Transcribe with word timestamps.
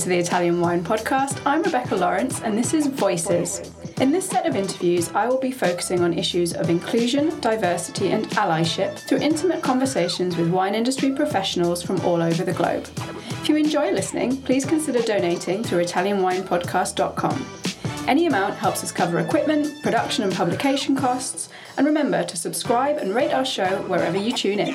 to 0.00 0.08
the 0.08 0.18
Italian 0.18 0.60
Wine 0.62 0.82
Podcast. 0.82 1.42
I'm 1.44 1.62
Rebecca 1.62 1.94
Lawrence, 1.94 2.40
and 2.40 2.56
this 2.56 2.72
is 2.72 2.86
Voices. 2.86 3.70
In 4.00 4.10
this 4.10 4.26
set 4.26 4.46
of 4.46 4.56
interviews, 4.56 5.10
I 5.10 5.28
will 5.28 5.38
be 5.38 5.52
focusing 5.52 6.00
on 6.00 6.14
issues 6.14 6.54
of 6.54 6.70
inclusion, 6.70 7.38
diversity, 7.40 8.12
and 8.12 8.26
allyship 8.30 8.98
through 9.00 9.18
intimate 9.18 9.62
conversations 9.62 10.38
with 10.38 10.48
wine 10.48 10.74
industry 10.74 11.12
professionals 11.12 11.82
from 11.82 12.00
all 12.00 12.22
over 12.22 12.44
the 12.44 12.54
globe. 12.54 12.88
If 13.42 13.50
you 13.50 13.56
enjoy 13.56 13.90
listening, 13.90 14.40
please 14.40 14.64
consider 14.64 15.02
donating 15.02 15.62
through 15.62 15.84
ItalianWinePodcast.com. 15.84 17.46
Any 18.08 18.26
amount 18.26 18.54
helps 18.54 18.82
us 18.82 18.92
cover 18.92 19.18
equipment, 19.18 19.82
production, 19.82 20.24
and 20.24 20.32
publication 20.32 20.96
costs. 20.96 21.50
And 21.76 21.86
remember 21.86 22.24
to 22.24 22.36
subscribe 22.38 22.96
and 22.96 23.14
rate 23.14 23.32
our 23.32 23.44
show 23.44 23.82
wherever 23.82 24.16
you 24.16 24.32
tune 24.32 24.60
in. 24.60 24.74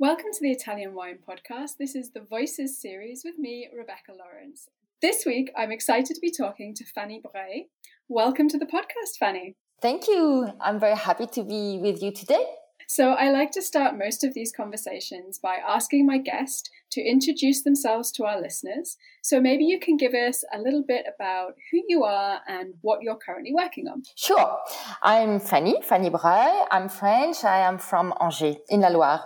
Welcome 0.00 0.30
to 0.32 0.38
the 0.40 0.52
Italian 0.52 0.94
Wine 0.94 1.18
Podcast. 1.28 1.70
This 1.76 1.96
is 1.96 2.12
the 2.12 2.20
Voices 2.20 2.80
series 2.80 3.22
with 3.24 3.36
me, 3.36 3.68
Rebecca 3.76 4.12
Lawrence. 4.16 4.68
This 5.02 5.26
week, 5.26 5.50
I'm 5.56 5.72
excited 5.72 6.14
to 6.14 6.20
be 6.20 6.30
talking 6.30 6.72
to 6.74 6.84
Fanny 6.84 7.20
Breuil. 7.20 7.64
Welcome 8.08 8.48
to 8.50 8.58
the 8.58 8.64
podcast, 8.64 9.18
Fanny. 9.18 9.56
Thank 9.82 10.06
you. 10.06 10.52
I'm 10.60 10.78
very 10.78 10.94
happy 10.94 11.26
to 11.26 11.42
be 11.42 11.80
with 11.82 12.00
you 12.00 12.12
today. 12.12 12.46
So, 12.90 13.10
I 13.10 13.30
like 13.30 13.50
to 13.50 13.60
start 13.60 13.98
most 13.98 14.24
of 14.24 14.32
these 14.32 14.50
conversations 14.50 15.38
by 15.38 15.56
asking 15.56 16.06
my 16.06 16.16
guest 16.16 16.70
to 16.92 17.02
introduce 17.02 17.62
themselves 17.62 18.10
to 18.12 18.24
our 18.24 18.40
listeners. 18.40 18.96
So, 19.20 19.42
maybe 19.42 19.64
you 19.64 19.78
can 19.78 19.98
give 19.98 20.14
us 20.14 20.42
a 20.54 20.58
little 20.58 20.82
bit 20.82 21.04
about 21.14 21.52
who 21.70 21.82
you 21.86 22.04
are 22.04 22.40
and 22.48 22.72
what 22.80 23.02
you're 23.02 23.18
currently 23.18 23.52
working 23.54 23.88
on. 23.88 24.04
Sure. 24.16 24.56
I'm 25.02 25.38
Fanny, 25.38 25.82
Fanny 25.82 26.08
Breuil. 26.08 26.66
I'm 26.70 26.88
French. 26.88 27.44
I 27.44 27.58
am 27.58 27.76
from 27.76 28.14
Angers 28.22 28.56
in 28.70 28.80
La 28.80 28.88
Loire. 28.88 29.20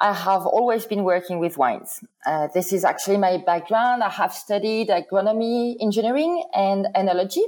I 0.00 0.12
have 0.12 0.44
always 0.44 0.84
been 0.84 1.04
working 1.04 1.38
with 1.38 1.56
wines. 1.56 2.00
Uh, 2.26 2.48
this 2.52 2.72
is 2.72 2.84
actually 2.84 3.18
my 3.18 3.36
background. 3.38 4.02
I 4.02 4.10
have 4.10 4.32
studied 4.32 4.88
agronomy, 4.88 5.76
engineering, 5.80 6.42
and 6.52 6.88
enology. 6.96 7.46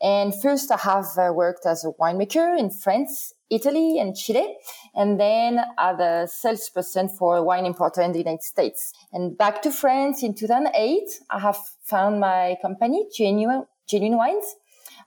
And 0.00 0.34
first, 0.42 0.70
I 0.70 0.78
have 0.78 1.06
uh, 1.18 1.32
worked 1.34 1.66
as 1.66 1.84
a 1.84 1.92
winemaker 2.00 2.58
in 2.58 2.70
France, 2.70 3.34
Italy, 3.50 3.98
and 3.98 4.16
Chile, 4.16 4.56
and 4.94 5.20
then 5.20 5.60
as 5.78 6.00
a 6.00 6.28
salesperson 6.28 7.08
for 7.08 7.36
a 7.36 7.42
wine 7.42 7.64
importer 7.64 8.02
in 8.02 8.12
the 8.12 8.18
United 8.18 8.42
States. 8.42 8.92
And 9.12 9.36
back 9.36 9.62
to 9.62 9.70
France 9.70 10.22
in 10.22 10.34
2008, 10.34 11.02
I 11.30 11.38
have 11.38 11.58
found 11.84 12.20
my 12.20 12.56
company, 12.60 13.06
Genuine, 13.16 13.66
Genuine 13.88 14.18
Wines, 14.18 14.56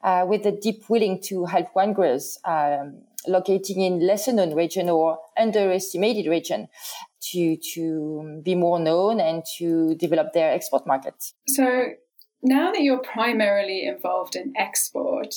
uh, 0.04 0.26
with 0.28 0.46
a 0.46 0.52
deep 0.52 0.90
willing 0.90 1.22
to 1.24 1.46
help 1.46 1.68
wine 1.76 1.94
growers 1.94 2.38
um, 2.46 3.02
locating 3.28 3.82
in 3.82 4.06
lesser 4.06 4.32
known 4.32 4.56
region 4.56 4.90
or 4.90 5.20
underestimated 5.38 6.28
region 6.28 6.68
to 7.22 7.58
to 7.74 8.42
be 8.44 8.56
more 8.56 8.80
known 8.80 9.20
and 9.20 9.44
to 9.58 9.96
develop 9.96 10.32
their 10.34 10.52
export 10.52 10.88
market. 10.88 11.16
So 11.48 11.90
now 12.42 12.72
that 12.72 12.82
you're 12.82 13.02
primarily 13.02 13.86
involved 13.86 14.36
in 14.36 14.54
export, 14.58 15.36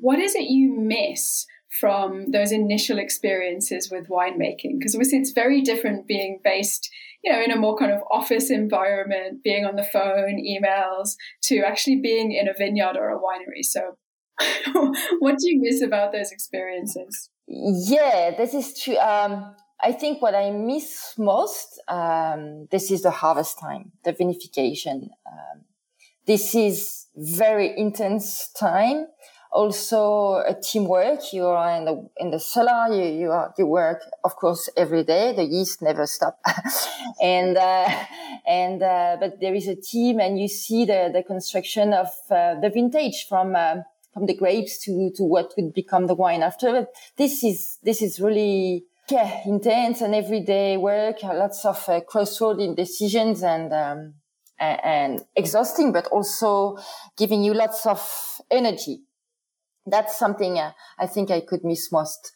what 0.00 0.18
is 0.18 0.34
it 0.34 0.44
you 0.44 0.74
miss 0.76 1.46
from 1.80 2.30
those 2.30 2.52
initial 2.52 2.98
experiences 2.98 3.90
with 3.90 4.08
winemaking? 4.08 4.78
Because 4.78 4.94
obviously 4.94 5.18
it's 5.18 5.32
very 5.32 5.62
different 5.62 6.06
being 6.06 6.40
based, 6.42 6.90
you 7.22 7.32
know, 7.32 7.40
in 7.42 7.50
a 7.50 7.56
more 7.56 7.76
kind 7.76 7.92
of 7.92 8.02
office 8.10 8.50
environment, 8.50 9.42
being 9.42 9.64
on 9.64 9.76
the 9.76 9.84
phone, 9.84 10.40
emails, 10.40 11.16
to 11.44 11.60
actually 11.60 12.00
being 12.00 12.32
in 12.32 12.48
a 12.48 12.54
vineyard 12.56 12.96
or 12.96 13.10
a 13.10 13.18
winery. 13.18 13.62
So 13.62 13.96
what 15.18 15.38
do 15.38 15.48
you 15.48 15.60
miss 15.60 15.82
about 15.82 16.12
those 16.12 16.32
experiences? 16.32 17.30
Yeah, 17.46 18.32
this 18.36 18.54
is 18.54 18.78
true. 18.80 18.96
Um, 18.96 19.54
I 19.82 19.92
think 19.92 20.22
what 20.22 20.34
I 20.34 20.50
miss 20.50 21.14
most, 21.18 21.80
um, 21.88 22.68
this 22.70 22.90
is 22.90 23.02
the 23.02 23.10
harvest 23.10 23.58
time, 23.58 23.92
the 24.04 24.12
vinification. 24.12 25.08
Um, 25.26 25.64
this 26.26 26.54
is 26.54 27.06
very 27.16 27.76
intense 27.76 28.50
time. 28.58 29.06
Also, 29.54 30.42
a 30.46 30.54
teamwork. 30.60 31.32
You 31.32 31.46
are 31.46 31.76
in 31.76 31.84
the 31.84 32.08
in 32.16 32.30
the 32.30 32.40
cellar. 32.40 32.92
You 32.92 33.04
you 33.04 33.30
are 33.30 33.54
you 33.56 33.66
work, 33.66 34.02
of 34.24 34.34
course, 34.34 34.68
every 34.76 35.04
day. 35.04 35.32
The 35.32 35.44
yeast 35.44 35.80
never 35.80 36.06
stop, 36.06 36.40
and 37.22 37.56
uh, 37.56 37.88
and 38.46 38.82
uh, 38.82 39.16
but 39.20 39.40
there 39.40 39.54
is 39.54 39.68
a 39.68 39.76
team, 39.76 40.18
and 40.18 40.40
you 40.40 40.48
see 40.48 40.84
the 40.84 41.10
the 41.12 41.22
construction 41.22 41.92
of 41.92 42.08
uh, 42.30 42.58
the 42.60 42.68
vintage 42.68 43.26
from 43.28 43.54
um, 43.54 43.84
from 44.14 44.26
the 44.26 44.34
grapes 44.34 44.78
to, 44.84 45.10
to 45.16 45.24
what 45.24 45.52
would 45.56 45.74
become 45.74 46.06
the 46.06 46.14
wine 46.14 46.42
after. 46.42 46.70
But 46.70 46.94
This 47.16 47.42
is, 47.42 47.78
this 47.82 48.00
is 48.00 48.20
really, 48.20 48.84
yeah, 49.10 49.40
intense 49.44 50.00
and 50.00 50.14
everyday 50.14 50.76
work, 50.76 51.22
lots 51.22 51.64
of 51.64 51.86
uh, 51.88 52.00
crossroad 52.00 52.60
in 52.60 52.76
decisions 52.76 53.42
and, 53.42 53.72
um, 53.72 54.14
and 54.58 55.24
exhausting, 55.34 55.92
but 55.92 56.06
also 56.06 56.78
giving 57.18 57.42
you 57.42 57.52
lots 57.52 57.84
of 57.84 58.00
energy. 58.50 59.00
That's 59.86 60.18
something 60.18 60.58
uh, 60.58 60.72
I 60.98 61.06
think 61.06 61.30
I 61.30 61.40
could 61.40 61.64
miss 61.64 61.92
most. 61.92 62.32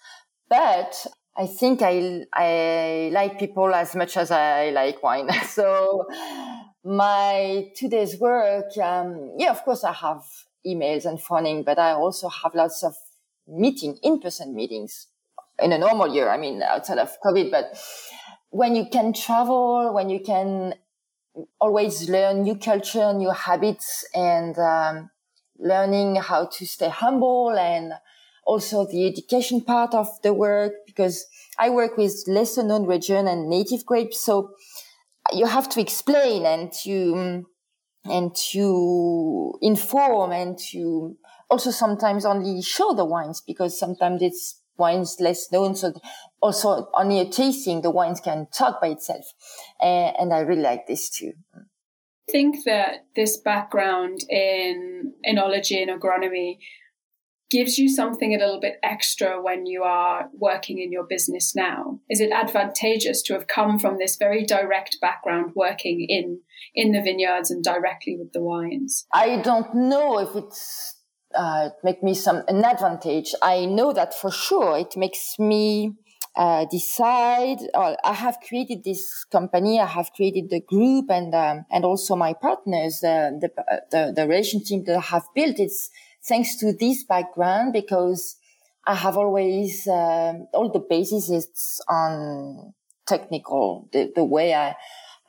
But 0.48 1.06
I 1.36 1.47
think 1.47 1.82
I, 1.82 2.25
I 2.32 3.10
like 3.12 3.38
people 3.38 3.72
as 3.72 3.94
much 3.94 4.16
as 4.16 4.31
I 4.31 4.70
like 4.70 5.03
wine. 5.03 5.31
so 5.47 6.06
my 6.84 7.70
two 7.76 7.88
days 7.88 8.19
work, 8.19 8.76
um, 8.82 9.34
yeah, 9.38 9.50
of 9.50 9.62
course 9.64 9.84
I 9.84 9.92
have 9.92 10.22
emails 10.66 11.04
and 11.04 11.20
phoning, 11.20 11.62
but 11.62 11.78
I 11.78 11.92
also 11.92 12.28
have 12.28 12.54
lots 12.54 12.82
of 12.82 12.94
meeting, 13.47 13.98
in-person 14.03 14.54
meetings 14.54 15.06
in 15.62 15.72
a 15.72 15.78
normal 15.78 16.12
year. 16.12 16.28
I 16.28 16.38
mean, 16.38 16.62
outside 16.62 16.98
of 16.98 17.16
COVID, 17.25 17.50
but 17.50 17.78
when 18.50 18.75
you 18.75 18.87
can 18.91 19.12
travel, 19.12 19.92
when 19.94 20.10
you 20.10 20.20
can 20.20 20.75
always 21.60 22.08
learn 22.08 22.42
new 22.42 22.56
culture, 22.56 23.12
new 23.12 23.31
habits 23.31 24.04
and, 24.12 24.58
um, 24.58 25.10
learning 25.58 26.16
how 26.16 26.46
to 26.46 26.66
stay 26.66 26.88
humble 26.88 27.50
and 27.50 27.92
also 28.46 28.86
the 28.86 29.06
education 29.06 29.60
part 29.60 29.94
of 29.94 30.08
the 30.22 30.32
work 30.32 30.72
because 30.86 31.26
I 31.58 31.70
work 31.70 31.96
with 31.96 32.24
lesser 32.26 32.62
known 32.62 32.86
region 32.86 33.28
and 33.28 33.48
native 33.48 33.84
grapes. 33.84 34.20
So 34.20 34.52
you 35.32 35.46
have 35.46 35.69
to 35.70 35.80
explain 35.80 36.46
and 36.46 36.72
to, 36.84 37.44
and 38.04 38.34
to 38.52 39.54
inform 39.60 40.32
and 40.32 40.58
to 40.70 41.16
also 41.50 41.70
sometimes 41.70 42.25
only 42.25 42.62
show 42.62 42.94
the 42.94 43.04
wines 43.04 43.42
because 43.46 43.78
sometimes 43.78 44.22
it's 44.22 44.62
wines 44.78 45.16
less 45.20 45.50
known. 45.52 45.75
So 45.75 45.92
also 46.40 46.88
only 46.94 47.28
tasting, 47.28 47.82
the 47.82 47.90
wines 47.90 48.20
can 48.20 48.46
talk 48.52 48.80
by 48.80 48.88
itself. 48.88 49.26
And, 49.80 50.16
and 50.19 50.32
I 50.32 50.40
really 50.40 50.62
like 50.62 50.86
this 50.86 51.10
too. 51.10 51.32
Think 52.31 52.65
that 52.65 53.06
this 53.16 53.39
background 53.39 54.21
in 54.28 55.15
enology 55.27 55.81
and 55.82 55.91
agronomy 55.91 56.58
gives 57.50 57.79
you 57.79 57.88
something 57.88 58.35
a 58.35 58.38
little 58.38 58.61
bit 58.61 58.76
extra 58.82 59.41
when 59.41 59.67
you 59.67 59.82
are 59.82 60.29
working 60.35 60.79
in 60.79 60.93
your 60.93 61.05
business 61.05 61.55
now? 61.55 62.00
Is 62.11 62.20
it 62.20 62.31
advantageous 62.31 63.23
to 63.23 63.32
have 63.32 63.47
come 63.47 63.79
from 63.79 63.97
this 63.99 64.17
very 64.17 64.44
direct 64.44 64.99
background 65.00 65.52
working 65.55 66.05
in 66.08 66.41
in 66.75 66.93
the 66.93 67.00
vineyards 67.00 67.50
and 67.50 67.64
directly 67.64 68.17
with 68.19 68.32
the 68.32 68.43
wines? 68.43 69.06
I 69.12 69.41
don't 69.41 69.75
know 69.75 70.19
if 70.19 70.37
it's 70.37 70.97
uh, 71.35 71.70
make 71.82 72.02
me 72.02 72.14
some 72.14 72.43
an 72.49 72.64
advantage. 72.64 73.35
I 73.43 73.64
know 73.64 73.93
that 73.93 74.14
for 74.14 74.31
sure 74.31 74.79
it 74.79 74.97
makes 74.97 75.38
me 75.38 75.94
uh, 76.38 76.64
decide. 76.70 77.58
I 77.75 78.14
have 78.14 78.38
created 78.46 78.85
this 78.85 79.25
company. 79.25 79.81
I 79.81 79.87
have 79.87 80.12
created 80.14 80.50
the 80.50 80.61
group 80.61 81.11
and 81.11 81.35
um, 81.35 81.67
and 81.70 81.85
also 81.85 82.14
my 82.14 82.32
partners, 82.32 83.02
uh, 83.02 83.32
the, 83.40 83.50
the 83.90 84.12
the 84.14 84.26
relation 84.29 84.62
team 84.62 84.85
that 84.85 84.96
I 84.96 85.00
have 85.00 85.26
built. 85.35 85.56
It's 85.58 85.90
thanks 86.23 86.56
to 86.58 86.73
this 86.73 87.02
background 87.02 87.73
because 87.73 88.37
I 88.87 88.94
have 88.94 89.17
always 89.17 89.87
um, 89.88 90.46
all 90.55 90.70
the 90.73 90.85
basis 90.88 91.29
is 91.29 91.49
on 91.88 92.73
technical 93.05 93.88
the, 93.93 94.12
the 94.14 94.25
way 94.25 94.55
I 94.55 94.76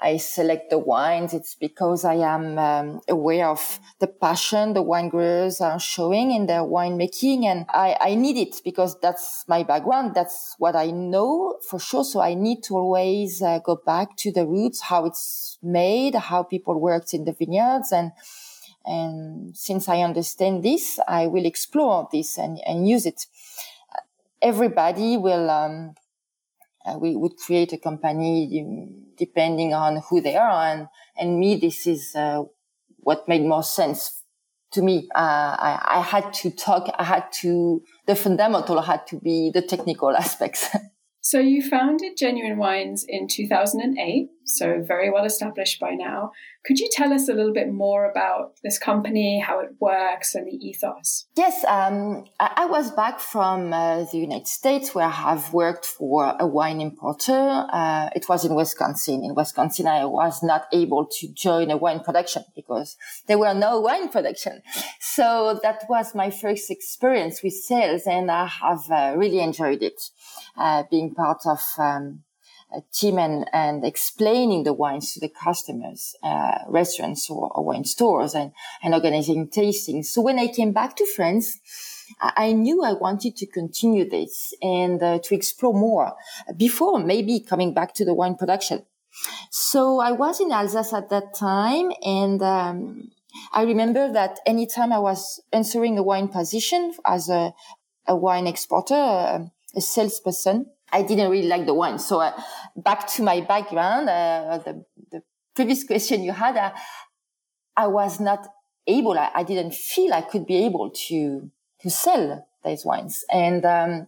I 0.01 0.15
select 0.15 0.69
the 0.69 0.79
wines, 0.79 1.33
it's 1.33 1.55
because 1.55 2.05
I 2.05 2.15
am 2.15 2.57
um, 2.57 3.01
aware 3.09 3.49
of 3.49 3.79
the 3.99 4.07
passion 4.07 4.73
the 4.73 4.81
wine 4.81 5.09
growers 5.09 5.59
are 5.59 5.79
showing 5.79 6.31
in 6.31 6.45
their 6.45 6.61
winemaking. 6.61 7.43
And 7.43 7.65
I, 7.69 7.97
I 7.99 8.15
need 8.15 8.37
it 8.37 8.61
because 8.63 8.97
that's 9.01 9.43
my 9.49 9.63
background. 9.63 10.15
That's 10.15 10.55
what 10.57 10.75
I 10.75 10.91
know 10.91 11.57
for 11.69 11.79
sure. 11.79 12.05
So 12.05 12.21
I 12.21 12.33
need 12.33 12.63
to 12.63 12.77
always 12.77 13.41
uh, 13.41 13.59
go 13.59 13.75
back 13.75 14.15
to 14.17 14.31
the 14.31 14.47
roots, 14.47 14.81
how 14.81 15.05
it's 15.05 15.57
made, 15.61 16.15
how 16.15 16.43
people 16.43 16.79
worked 16.79 17.13
in 17.13 17.25
the 17.25 17.33
vineyards. 17.33 17.91
And, 17.91 18.13
and 18.85 19.55
since 19.57 19.89
I 19.89 20.01
understand 20.01 20.63
this, 20.63 20.97
I 21.09 21.27
will 21.27 21.45
explore 21.45 22.07
this 22.09 22.37
and, 22.37 22.57
and 22.65 22.87
use 22.87 23.05
it. 23.05 23.25
Everybody 24.41 25.17
will, 25.17 25.49
um, 25.49 25.95
uh, 26.89 26.97
we 26.97 27.15
would 27.15 27.37
create 27.37 27.73
a 27.73 27.77
company 27.77 28.87
depending 29.17 29.73
on 29.73 30.01
who 30.09 30.21
they 30.21 30.35
are. 30.35 30.65
And, 30.67 30.87
and 31.17 31.39
me, 31.39 31.55
this 31.55 31.85
is 31.85 32.15
uh, 32.15 32.43
what 32.97 33.27
made 33.27 33.43
more 33.43 33.63
sense 33.63 34.23
to 34.71 34.81
me. 34.81 35.07
Uh, 35.15 35.55
I, 35.59 35.97
I 35.99 36.01
had 36.01 36.33
to 36.35 36.51
talk, 36.51 36.93
I 36.97 37.03
had 37.03 37.31
to, 37.41 37.81
the 38.07 38.15
fundamental 38.15 38.81
had 38.81 39.07
to 39.07 39.19
be 39.19 39.51
the 39.53 39.61
technical 39.61 40.09
aspects. 40.17 40.69
So 41.21 41.39
you 41.39 41.67
founded 41.67 42.17
Genuine 42.17 42.57
Wines 42.57 43.05
in 43.07 43.27
2008, 43.27 44.29
so 44.49 44.83
very 44.85 45.09
well 45.09 45.25
established 45.25 45.79
by 45.79 45.91
now. 45.91 46.31
Could 46.65 46.79
you 46.79 46.89
tell 46.91 47.13
us 47.13 47.29
a 47.29 47.33
little 47.33 47.53
bit 47.53 47.71
more 47.71 48.09
about 48.09 48.55
this 48.63 48.77
company, 48.77 49.39
how 49.39 49.59
it 49.59 49.69
works, 49.79 50.35
and 50.35 50.45
the 50.45 50.51
ethos? 50.51 51.25
Yes, 51.37 51.63
um, 51.65 52.25
I, 52.39 52.65
was 52.65 52.91
back 52.91 53.19
from 53.19 53.71
uh, 53.71 54.03
the 54.11 54.17
United 54.17 54.47
States 54.47 54.93
where 54.93 55.05
I 55.05 55.11
have 55.11 55.53
worked 55.53 55.85
for 55.85 56.35
a 56.37 56.45
wine 56.45 56.81
importer. 56.81 57.65
Uh, 57.71 58.09
it 58.13 58.27
was 58.27 58.43
in 58.43 58.55
Wisconsin. 58.55 59.23
In 59.23 59.35
Wisconsin, 59.35 59.87
I 59.87 60.03
was 60.05 60.43
not 60.43 60.67
able 60.73 61.05
to 61.05 61.27
join 61.33 61.71
a 61.71 61.77
wine 61.77 62.01
production 62.01 62.43
because 62.55 62.97
there 63.27 63.37
were 63.37 63.53
no 63.53 63.79
wine 63.79 64.09
production. 64.09 64.61
So 64.99 65.59
that 65.63 65.85
was 65.89 66.13
my 66.13 66.29
first 66.29 66.69
experience 66.69 67.41
with 67.41 67.53
sales, 67.53 68.03
and 68.05 68.29
I 68.29 68.47
have 68.47 68.91
uh, 68.91 69.13
really 69.17 69.39
enjoyed 69.39 69.81
it 69.81 70.01
uh, 70.57 70.83
being 70.91 71.13
part 71.13 71.41
of 71.45 71.61
um, 71.77 72.23
team 72.93 73.17
and, 73.17 73.45
and 73.53 73.85
explaining 73.85 74.63
the 74.63 74.73
wines 74.73 75.13
to 75.13 75.19
the 75.19 75.29
customers, 75.29 76.15
uh, 76.23 76.59
restaurants 76.67 77.29
or, 77.29 77.51
or, 77.53 77.63
wine 77.65 77.85
stores 77.85 78.35
and, 78.35 78.51
and 78.83 78.93
organizing 78.93 79.47
tastings. 79.47 80.05
So 80.05 80.21
when 80.21 80.37
I 80.37 80.47
came 80.47 80.71
back 80.71 80.95
to 80.97 81.05
France, 81.15 81.59
I, 82.21 82.53
knew 82.53 82.83
I 82.83 82.93
wanted 82.93 83.35
to 83.37 83.45
continue 83.45 84.07
this 84.09 84.53
and 84.61 85.01
uh, 85.01 85.19
to 85.19 85.35
explore 85.35 85.73
more 85.73 86.13
before 86.57 86.99
maybe 86.99 87.39
coming 87.39 87.73
back 87.73 87.93
to 87.95 88.05
the 88.05 88.13
wine 88.13 88.35
production. 88.35 88.85
So 89.49 89.99
I 89.99 90.11
was 90.11 90.39
in 90.39 90.51
Alsace 90.51 90.93
at 90.93 91.09
that 91.09 91.33
time 91.33 91.91
and, 92.03 92.41
um, 92.41 93.11
I 93.53 93.63
remember 93.63 94.11
that 94.11 94.39
anytime 94.45 94.91
I 94.91 94.99
was 94.99 95.39
answering 95.53 95.97
a 95.97 96.03
wine 96.03 96.29
position 96.29 96.93
as 97.05 97.29
a, 97.29 97.53
a 98.07 98.15
wine 98.15 98.47
exporter, 98.47 98.95
uh, 98.95 99.39
a 99.75 99.81
salesperson. 99.81 100.65
I 100.91 101.01
didn't 101.03 101.29
really 101.31 101.47
like 101.47 101.65
the 101.65 101.73
wine. 101.73 101.99
So 101.99 102.19
uh, 102.19 102.33
back 102.75 103.07
to 103.13 103.23
my 103.23 103.41
background, 103.41 104.09
uh, 104.09 104.59
the, 104.63 104.85
the, 105.11 105.23
previous 105.55 105.83
question 105.83 106.23
you 106.23 106.31
had, 106.31 106.55
uh, 106.55 106.71
I 107.75 107.87
was 107.87 108.19
not 108.19 108.47
able, 108.87 109.17
I, 109.17 109.29
I, 109.35 109.43
didn't 109.43 109.73
feel 109.73 110.13
I 110.13 110.21
could 110.21 110.45
be 110.45 110.63
able 110.65 110.89
to, 111.07 111.51
to 111.81 111.89
sell 111.89 112.47
these 112.63 112.85
wines. 112.85 113.25
And, 113.31 113.65
um, 113.65 114.07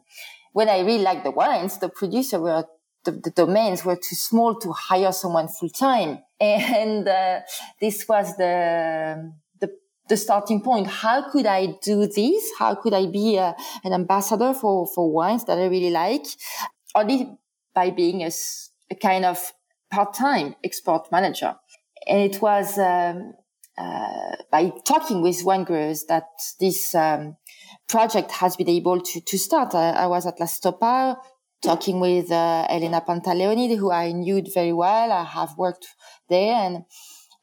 when 0.54 0.70
I 0.70 0.80
really 0.80 1.04
liked 1.04 1.24
the 1.24 1.32
wines, 1.32 1.78
the 1.80 1.90
producer 1.90 2.40
were, 2.40 2.66
the, 3.04 3.12
the 3.12 3.32
domains 3.32 3.84
were 3.84 3.96
too 3.96 4.16
small 4.16 4.56
to 4.60 4.72
hire 4.72 5.12
someone 5.12 5.48
full 5.48 5.70
time. 5.70 6.20
And, 6.40 7.08
uh, 7.08 7.42
this 7.80 8.08
was 8.08 8.36
the, 8.38 9.34
the 10.12 10.18
starting 10.18 10.62
point. 10.62 10.88
How 10.88 11.32
could 11.32 11.46
I 11.46 11.78
do 11.82 12.06
this? 12.06 12.52
How 12.60 12.76
could 12.76 12.94
I 12.94 13.06
be 13.08 13.38
a, 13.38 13.56
an 13.86 13.94
ambassador 13.94 14.54
for, 14.54 14.86
for 14.94 15.10
wines 15.10 15.46
that 15.46 15.58
I 15.58 15.68
really 15.68 15.90
like? 15.90 16.26
Only 16.94 17.20
by 17.74 17.92
being 17.92 18.22
a, 18.22 18.32
a 18.92 18.96
kind 18.96 19.24
of 19.24 19.38
part-time 19.90 20.56
export 20.66 21.10
manager. 21.12 21.56
And 22.06 22.20
it 22.30 22.42
was, 22.42 22.78
um, 22.78 23.34
uh, 23.78 24.36
by 24.52 24.74
talking 24.86 25.22
with 25.22 25.46
wine 25.46 25.64
growers 25.64 26.04
that 26.10 26.28
this, 26.60 26.94
um, 26.94 27.38
project 27.88 28.32
has 28.32 28.58
been 28.58 28.70
able 28.70 29.00
to, 29.00 29.22
to 29.22 29.38
start. 29.38 29.74
I, 29.74 29.92
I 29.92 30.08
was 30.08 30.26
at 30.26 30.40
La 30.42 30.46
Stoppa 30.46 31.16
talking 31.64 32.02
with, 32.02 32.30
uh, 32.32 32.68
Elena 32.70 33.02
Pantaleoni, 33.08 33.78
who 33.78 33.92
I 33.92 34.12
knew 34.12 34.44
very 34.54 34.74
well. 34.74 35.10
I 35.12 35.24
have 35.24 35.58
worked 35.58 35.88
there 36.28 36.54
and, 36.54 36.84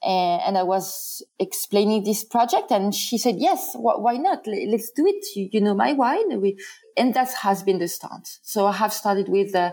and, 0.03 0.43
and, 0.43 0.59
I 0.59 0.63
was 0.63 1.23
explaining 1.39 2.05
this 2.05 2.23
project 2.23 2.71
and 2.71 2.95
she 2.95 3.19
said, 3.19 3.37
yes, 3.39 3.75
wh- 3.75 4.01
why 4.01 4.17
not? 4.17 4.47
Let's 4.47 4.91
do 4.93 5.05
it. 5.07 5.25
You, 5.35 5.49
you 5.53 5.61
know 5.61 5.75
my 5.75 5.93
wine. 5.93 6.41
We, 6.41 6.57
and 6.97 7.15
that 7.15 7.33
has 7.43 7.65
been 7.65 7.79
the 7.79 7.89
start. 7.89 8.29
So 8.43 8.67
I 8.67 8.73
have 8.73 8.93
started 8.93 9.29
with 9.29 9.55
uh, 9.57 9.73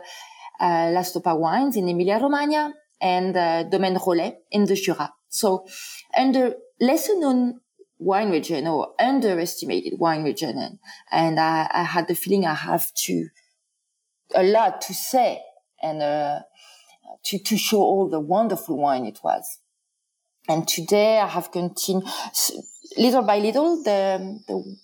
uh, 0.59 0.89
La 0.91 1.01
Stoppa 1.01 1.37
wines 1.37 1.77
in 1.77 1.87
Emilia 1.87 2.17
Romagna 2.19 2.73
and 2.99 3.37
uh, 3.37 3.63
Domaine 3.63 3.97
Rolet 3.97 4.37
in 4.51 4.65
the 4.65 4.75
Jura. 4.75 5.13
So 5.29 5.67
under 6.17 6.55
lesser 6.79 7.19
known 7.19 7.59
wine 7.99 8.31
region 8.31 8.67
or 8.67 8.93
underestimated 8.99 9.99
wine 9.99 10.23
region. 10.23 10.57
And, 10.57 10.79
and 11.11 11.39
I, 11.39 11.69
I, 11.71 11.83
had 11.83 12.07
the 12.07 12.15
feeling 12.15 12.45
I 12.45 12.53
have 12.53 12.93
to, 13.05 13.27
a 14.33 14.43
lot 14.43 14.81
to 14.81 14.93
say 14.93 15.41
and, 15.81 16.01
uh, 16.01 16.39
to, 17.25 17.39
to 17.39 17.57
show 17.57 17.79
all 17.79 18.09
the 18.09 18.19
wonderful 18.19 18.77
wine 18.77 19.05
it 19.05 19.19
was. 19.23 19.59
And 20.47 20.67
today 20.67 21.19
I 21.19 21.27
have 21.27 21.51
continued 21.51 22.07
little 22.97 23.23
by 23.23 23.39
little. 23.39 23.83
The, 23.83 24.39
the 24.47 24.77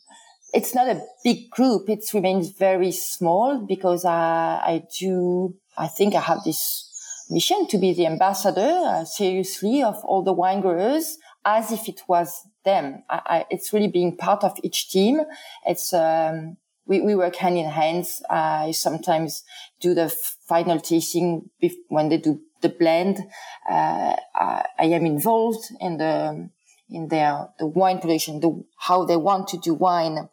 it's 0.54 0.75
not 0.75 0.88
a 0.88 1.02
big 1.24 1.50
group. 1.50 1.90
It 1.90 2.04
remains 2.13 2.50
very 2.50 2.92
small 2.92 3.60
because 3.60 4.04
I, 4.04 4.62
I 4.63 4.84
do. 5.00 5.56
I 5.78 5.88
think 5.88 6.16
I 6.16 6.19
have 6.19 6.44
this 6.44 6.88
mission 7.30 7.68
to 7.68 7.78
be 7.78 7.94
the 7.94 8.06
ambassador 8.06 8.81
uh, 8.86 9.06
seriously 9.06 9.81
of 9.81 10.04
all 10.04 10.24
the 10.24 10.34
wine 10.34 10.62
growers 10.62 11.18
as 11.46 11.72
if 11.72 11.88
it 11.88 12.02
was 12.08 12.42
them. 12.66 13.04
I, 13.10 13.22
I, 13.25 13.46
it's 13.50 13.72
really 13.72 13.88
being 13.88 14.18
part 14.18 14.44
of 14.44 14.58
each 14.63 14.90
team. 14.90 15.22
It's 15.66 15.94
um, 15.94 16.58
we, 16.91 16.99
we 16.99 17.15
work 17.15 17.38
hand 17.38 17.57
in 17.57 17.69
hand. 17.69 18.05
I 18.29 18.71
sometimes 18.71 19.43
do 19.79 19.93
the 19.93 20.09
final 20.09 20.77
tasting 20.77 21.49
when 21.88 22.09
they 22.09 22.17
do 22.17 22.41
the 22.61 22.67
blend. 22.67 23.19
Uh, 23.67 24.17
I, 24.35 24.65
I, 24.77 24.85
am 24.97 25.05
involved 25.05 25.63
in 25.79 25.97
the 25.97 26.49
in 26.89 27.07
their 27.07 27.47
the 27.59 27.67
wine 27.67 27.99
production, 27.99 28.41
the 28.41 28.61
how 28.77 29.05
they 29.05 29.15
want 29.15 29.47
to 29.49 29.57
do 29.57 29.73
wine, 29.73 30.27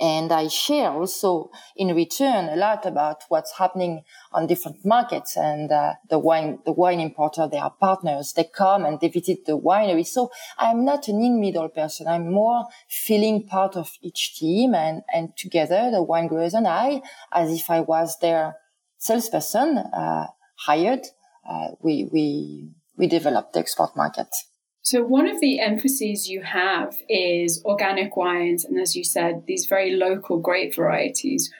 and 0.00 0.30
I 0.32 0.48
share 0.48 0.90
also 0.90 1.50
in 1.76 1.94
return 1.94 2.48
a 2.48 2.56
lot 2.56 2.86
about 2.86 3.24
what's 3.28 3.58
happening 3.58 4.04
on 4.32 4.46
different 4.46 4.84
markets. 4.84 5.36
And 5.36 5.72
uh, 5.72 5.94
the 6.08 6.18
wine 6.18 6.60
the 6.64 6.72
wine 6.72 7.00
importer, 7.00 7.48
they 7.50 7.58
are 7.58 7.70
partners. 7.70 8.32
They 8.32 8.44
come 8.44 8.84
and 8.84 9.00
they 9.00 9.08
visit 9.08 9.44
the 9.46 9.58
winery. 9.58 10.06
So 10.06 10.30
I'm 10.56 10.84
not 10.84 11.08
an 11.08 11.20
in 11.20 11.40
middle 11.40 11.68
person. 11.68 12.06
I'm 12.06 12.30
more 12.32 12.66
feeling 12.88 13.46
part 13.46 13.76
of 13.76 13.90
each 14.00 14.38
team 14.38 14.74
and 14.74 15.02
and 15.12 15.36
together 15.36 15.90
the 15.90 16.02
wine 16.02 16.28
growers 16.28 16.54
and 16.54 16.66
I, 16.66 17.02
as 17.32 17.50
if 17.50 17.70
I 17.70 17.80
was 17.80 18.18
their 18.20 18.56
salesperson 18.98 19.78
uh, 19.78 20.26
hired 20.56 21.06
uh, 21.48 21.68
we 21.80 22.08
we 22.12 22.68
we 22.96 23.06
developed 23.06 23.54
the 23.54 23.60
export 23.60 23.96
market. 23.96 24.28
So 24.88 25.02
one 25.02 25.28
of 25.28 25.38
the 25.42 25.60
emphases 25.60 26.30
you 26.30 26.40
have 26.40 26.96
is 27.10 27.62
organic 27.62 28.16
wines, 28.16 28.64
and 28.64 28.80
as 28.80 28.96
you 28.96 29.04
said, 29.04 29.42
these 29.46 29.66
very 29.66 29.90
local 29.90 30.38
grape 30.38 30.74
varieties. 30.74 31.52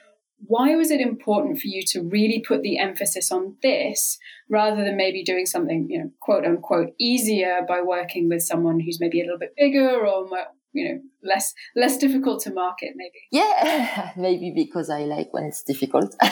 Why 0.47 0.75
was 0.77 0.91
it 0.91 1.03
important 1.03 1.59
for 1.59 1.67
you 1.67 1.83
to 1.89 2.01
really 2.01 2.41
put 2.41 2.63
the 2.63 2.79
emphasis 2.79 3.31
on 3.31 3.57
this 3.63 4.17
rather 4.49 4.83
than 4.83 4.97
maybe 4.97 5.23
doing 5.23 5.45
something, 5.45 5.89
you 5.91 5.99
know, 5.99 6.11
quote 6.21 6.47
unquote, 6.47 6.95
easier 6.99 7.67
by 7.69 7.83
working 7.83 8.31
with 8.31 8.41
someone 8.41 8.81
who's 8.81 8.99
maybe 8.99 9.21
a 9.21 9.25
little 9.25 9.39
bit 9.39 9.53
bigger 9.59 10.07
or 10.07 10.27
you 10.73 10.89
know 10.89 11.01
less 11.23 11.53
less 11.77 11.99
difficult 11.99 12.43
to 12.43 12.53
market 12.53 12.91
maybe 12.95 13.21
yeah 13.33 14.13
maybe 14.19 14.53
because 14.55 14.91
i 14.91 15.01
like 15.01 15.33
when 15.33 15.45
it's 15.45 15.63
difficult 15.63 16.15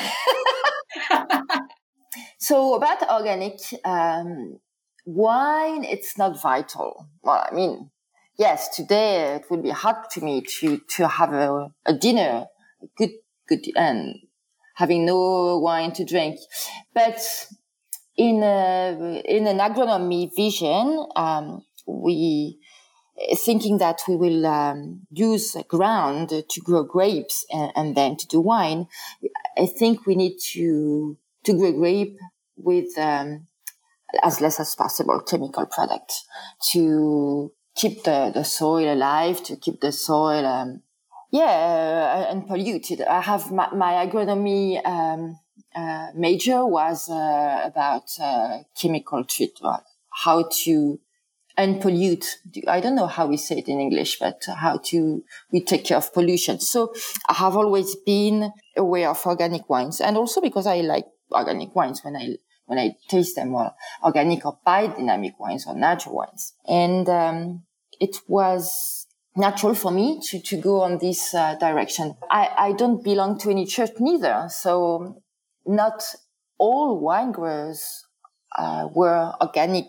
So 2.38 2.74
about 2.74 3.02
organic 3.10 3.58
um, 3.84 4.60
wine, 5.06 5.84
it's 5.84 6.18
not 6.18 6.40
vital. 6.40 7.08
Well, 7.22 7.46
I 7.50 7.54
mean, 7.54 7.90
yes, 8.38 8.68
today 8.76 9.36
it 9.36 9.50
would 9.50 9.62
be 9.62 9.70
hard 9.70 10.10
to 10.10 10.20
me 10.20 10.42
to 10.60 10.78
to 10.96 11.08
have 11.08 11.32
a, 11.32 11.72
a 11.86 11.94
dinner, 11.94 12.46
good 12.98 13.12
good, 13.48 13.64
and 13.76 14.16
having 14.74 15.06
no 15.06 15.58
wine 15.58 15.92
to 15.92 16.04
drink, 16.04 16.38
but 16.92 17.20
in 18.16 18.42
a, 18.42 19.22
in 19.26 19.46
an 19.46 19.58
agronomy 19.58 20.30
vision, 20.34 21.06
um, 21.16 21.64
we 21.86 22.58
thinking 23.36 23.78
that 23.78 24.00
we 24.06 24.16
will 24.16 24.46
um, 24.46 25.06
use 25.10 25.56
ground 25.68 26.28
to 26.28 26.60
grow 26.60 26.82
grapes 26.82 27.46
and, 27.50 27.72
and, 27.74 27.96
then 27.96 28.16
to 28.16 28.26
do 28.26 28.40
wine. 28.40 28.86
I 29.56 29.66
think 29.66 30.06
we 30.06 30.14
need 30.14 30.36
to 30.52 31.16
to 31.44 31.52
grow 31.56 31.72
grape 31.72 32.18
with 32.56 32.96
um, 32.98 33.46
as 34.22 34.40
less 34.40 34.60
as 34.60 34.74
possible 34.74 35.20
chemical 35.20 35.66
products 35.66 36.26
to 36.70 37.52
keep 37.74 38.04
the, 38.04 38.30
the 38.34 38.44
soil 38.44 38.92
alive, 38.92 39.42
to 39.44 39.56
keep 39.56 39.80
the 39.80 39.92
soil, 39.92 40.44
um, 40.46 40.82
yeah, 41.30 42.26
uh, 42.28 42.32
unpolluted. 42.32 43.02
I 43.02 43.20
have 43.20 43.52
my, 43.52 43.68
my 43.74 44.06
agronomy, 44.06 44.84
um, 44.86 45.38
uh, 45.74 46.08
major 46.14 46.64
was, 46.66 47.10
uh, 47.10 47.60
about, 47.64 48.08
uh, 48.20 48.58
chemical 48.80 49.24
treatment, 49.24 49.82
how 50.24 50.48
to 50.64 50.98
unpollute. 51.58 52.26
I 52.66 52.80
don't 52.80 52.94
know 52.94 53.06
how 53.06 53.26
we 53.26 53.36
say 53.36 53.58
it 53.58 53.68
in 53.68 53.80
English, 53.80 54.18
but 54.18 54.42
how 54.46 54.78
to, 54.86 55.22
we 55.52 55.62
take 55.62 55.84
care 55.84 55.98
of 55.98 56.12
pollution. 56.14 56.60
So 56.60 56.94
I 57.28 57.34
have 57.34 57.56
always 57.56 57.94
been 57.96 58.52
aware 58.76 59.10
of 59.10 59.26
organic 59.26 59.68
wines 59.68 60.00
and 60.00 60.16
also 60.16 60.40
because 60.40 60.66
I 60.66 60.80
like 60.80 61.06
organic 61.32 61.74
wines 61.74 62.02
when 62.02 62.16
I 62.16 62.36
when 62.66 62.78
I 62.78 62.96
taste 63.08 63.36
them, 63.36 63.52
well, 63.52 63.76
organic 64.02 64.44
or 64.44 64.58
biodynamic 64.66 65.34
wines 65.38 65.66
or 65.66 65.74
natural 65.74 66.16
wines. 66.16 66.52
And 66.68 67.08
um, 67.08 67.62
it 68.00 68.16
was 68.28 69.06
natural 69.36 69.74
for 69.74 69.90
me 69.90 70.20
to, 70.30 70.40
to 70.40 70.56
go 70.56 70.82
on 70.82 70.98
this 70.98 71.34
uh, 71.34 71.54
direction. 71.56 72.16
I, 72.30 72.50
I 72.56 72.72
don't 72.72 73.02
belong 73.02 73.38
to 73.38 73.50
any 73.50 73.66
church 73.66 73.92
neither. 73.98 74.46
So 74.48 75.22
not 75.66 76.02
all 76.58 76.98
wine 77.00 77.32
growers 77.32 78.04
uh, 78.56 78.88
were 78.92 79.32
organic 79.40 79.86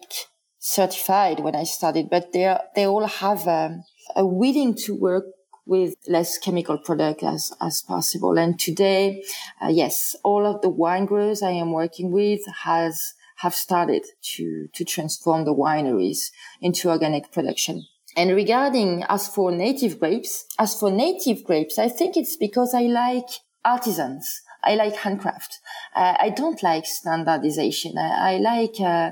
certified 0.59 1.39
when 1.39 1.55
I 1.55 1.63
started, 1.63 2.09
but 2.09 2.33
they 2.33 2.55
they 2.75 2.85
all 2.85 3.07
have 3.07 3.47
um, 3.47 3.83
a 4.15 4.25
willing 4.25 4.75
to 4.85 4.93
work 4.95 5.25
with 5.67 5.95
less 6.07 6.37
chemical 6.37 6.77
product 6.77 7.23
as, 7.23 7.51
as 7.61 7.81
possible. 7.81 8.37
And 8.37 8.59
today, 8.59 9.23
uh, 9.61 9.67
yes, 9.67 10.15
all 10.23 10.45
of 10.45 10.61
the 10.61 10.69
wine 10.69 11.05
growers 11.05 11.43
I 11.43 11.51
am 11.51 11.71
working 11.71 12.11
with 12.11 12.41
has, 12.63 13.13
have 13.37 13.53
started 13.53 14.03
to, 14.35 14.67
to 14.73 14.85
transform 14.85 15.45
the 15.45 15.53
wineries 15.53 16.31
into 16.61 16.89
organic 16.89 17.31
production. 17.31 17.85
And 18.15 18.35
regarding 18.35 19.03
as 19.09 19.27
for 19.27 19.51
native 19.51 19.99
grapes, 19.99 20.45
as 20.57 20.79
for 20.79 20.89
native 20.89 21.43
grapes, 21.43 21.77
I 21.77 21.89
think 21.89 22.17
it's 22.17 22.37
because 22.37 22.73
I 22.73 22.83
like 22.83 23.27
artisans. 23.63 24.41
I 24.63 24.75
like 24.75 24.95
handcraft. 24.95 25.59
Uh, 25.95 26.15
I 26.19 26.29
don't 26.29 26.63
like 26.63 26.85
standardization. 26.85 27.97
I, 27.97 28.33
I 28.33 28.37
like, 28.37 28.79
uh, 28.79 29.11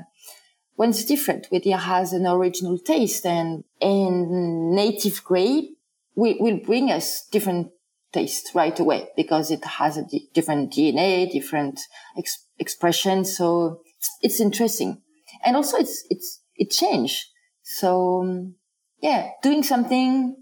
when 0.74 0.90
it's 0.90 1.04
different, 1.04 1.46
when 1.50 1.62
it 1.64 1.72
has 1.72 2.12
an 2.12 2.26
original 2.26 2.78
taste 2.78 3.24
and, 3.24 3.64
and 3.80 4.72
native 4.72 5.22
grape 5.22 5.75
will, 6.16 6.34
will 6.40 6.58
bring 6.64 6.90
us 6.90 7.26
different 7.30 7.68
taste 8.12 8.50
right 8.54 8.78
away 8.80 9.08
because 9.16 9.50
it 9.50 9.64
has 9.64 9.96
a 9.96 10.04
d- 10.04 10.28
different 10.34 10.72
DNA, 10.72 11.30
different 11.30 11.78
ex- 12.18 12.44
expression. 12.58 13.24
So 13.24 13.82
it's, 13.98 14.10
it's, 14.22 14.40
interesting. 14.40 15.02
And 15.44 15.54
also 15.54 15.76
it's, 15.76 16.04
it's, 16.10 16.42
it 16.56 16.70
changed. 16.70 17.26
So 17.62 18.52
yeah, 19.00 19.30
doing 19.42 19.62
something 19.62 20.36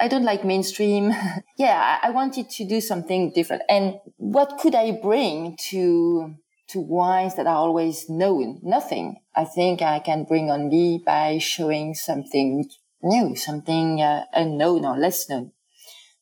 I 0.00 0.08
don't 0.08 0.24
like 0.24 0.44
mainstream. 0.44 1.12
yeah, 1.58 1.98
I, 2.02 2.08
I, 2.08 2.10
wanted 2.10 2.50
to 2.50 2.66
do 2.66 2.80
something 2.80 3.32
different. 3.32 3.62
And 3.68 3.94
what 4.16 4.58
could 4.58 4.74
I 4.74 4.92
bring 4.92 5.56
to, 5.70 6.34
to 6.70 6.80
wines 6.80 7.36
that 7.36 7.46
are 7.46 7.56
always 7.56 8.08
known? 8.08 8.60
Nothing. 8.62 9.16
I 9.36 9.44
think 9.44 9.82
I 9.82 10.00
can 10.00 10.24
bring 10.24 10.50
only 10.50 11.00
by 11.04 11.38
showing 11.38 11.94
something 11.94 12.68
new, 13.04 13.36
something 13.36 14.00
uh, 14.00 14.24
unknown 14.32 14.84
or 14.84 14.96
less 14.98 15.28
known. 15.28 15.52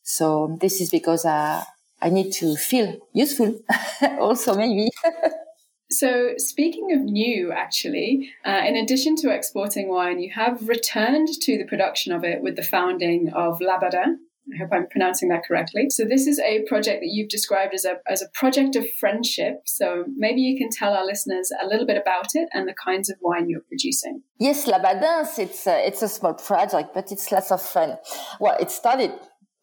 So 0.02 0.58
this 0.60 0.80
is 0.80 0.90
because 0.90 1.24
uh, 1.24 1.64
I 2.00 2.10
need 2.10 2.32
to 2.34 2.56
feel 2.56 2.98
useful 3.12 3.60
also 4.20 4.54
maybe. 4.54 4.90
so 5.90 6.32
speaking 6.36 6.92
of 6.92 7.00
new, 7.02 7.52
actually, 7.52 8.30
uh, 8.44 8.62
in 8.66 8.76
addition 8.76 9.14
to 9.16 9.30
exporting 9.30 9.88
wine, 9.88 10.20
you 10.20 10.32
have 10.32 10.68
returned 10.68 11.28
to 11.28 11.58
the 11.58 11.64
production 11.64 12.12
of 12.12 12.24
it 12.24 12.42
with 12.42 12.56
the 12.56 12.62
founding 12.62 13.32
of 13.32 13.60
Labadens, 13.60 14.16
I 14.52 14.58
hope 14.58 14.70
I'm 14.72 14.88
pronouncing 14.88 15.28
that 15.28 15.44
correctly. 15.46 15.86
So 15.90 16.04
this 16.04 16.26
is 16.26 16.38
a 16.40 16.62
project 16.68 17.00
that 17.00 17.08
you've 17.08 17.28
described 17.28 17.74
as 17.74 17.84
a 17.84 17.98
as 18.08 18.22
a 18.22 18.28
project 18.34 18.74
of 18.76 18.84
friendship. 18.98 19.62
So 19.66 20.04
maybe 20.16 20.40
you 20.40 20.58
can 20.58 20.68
tell 20.70 20.94
our 20.94 21.06
listeners 21.06 21.50
a 21.62 21.66
little 21.66 21.86
bit 21.86 21.96
about 21.96 22.34
it 22.34 22.48
and 22.52 22.66
the 22.66 22.74
kinds 22.74 23.08
of 23.08 23.16
wine 23.20 23.48
you're 23.48 23.60
producing. 23.60 24.22
Yes, 24.38 24.66
Labadens, 24.66 25.38
it's 25.38 25.66
a, 25.66 25.86
it's 25.86 26.02
a 26.02 26.08
small 26.08 26.34
project, 26.34 26.90
but 26.92 27.12
it's 27.12 27.30
lots 27.30 27.52
of 27.52 27.62
fun. 27.62 27.98
Well, 28.40 28.56
it 28.58 28.70
started 28.70 29.12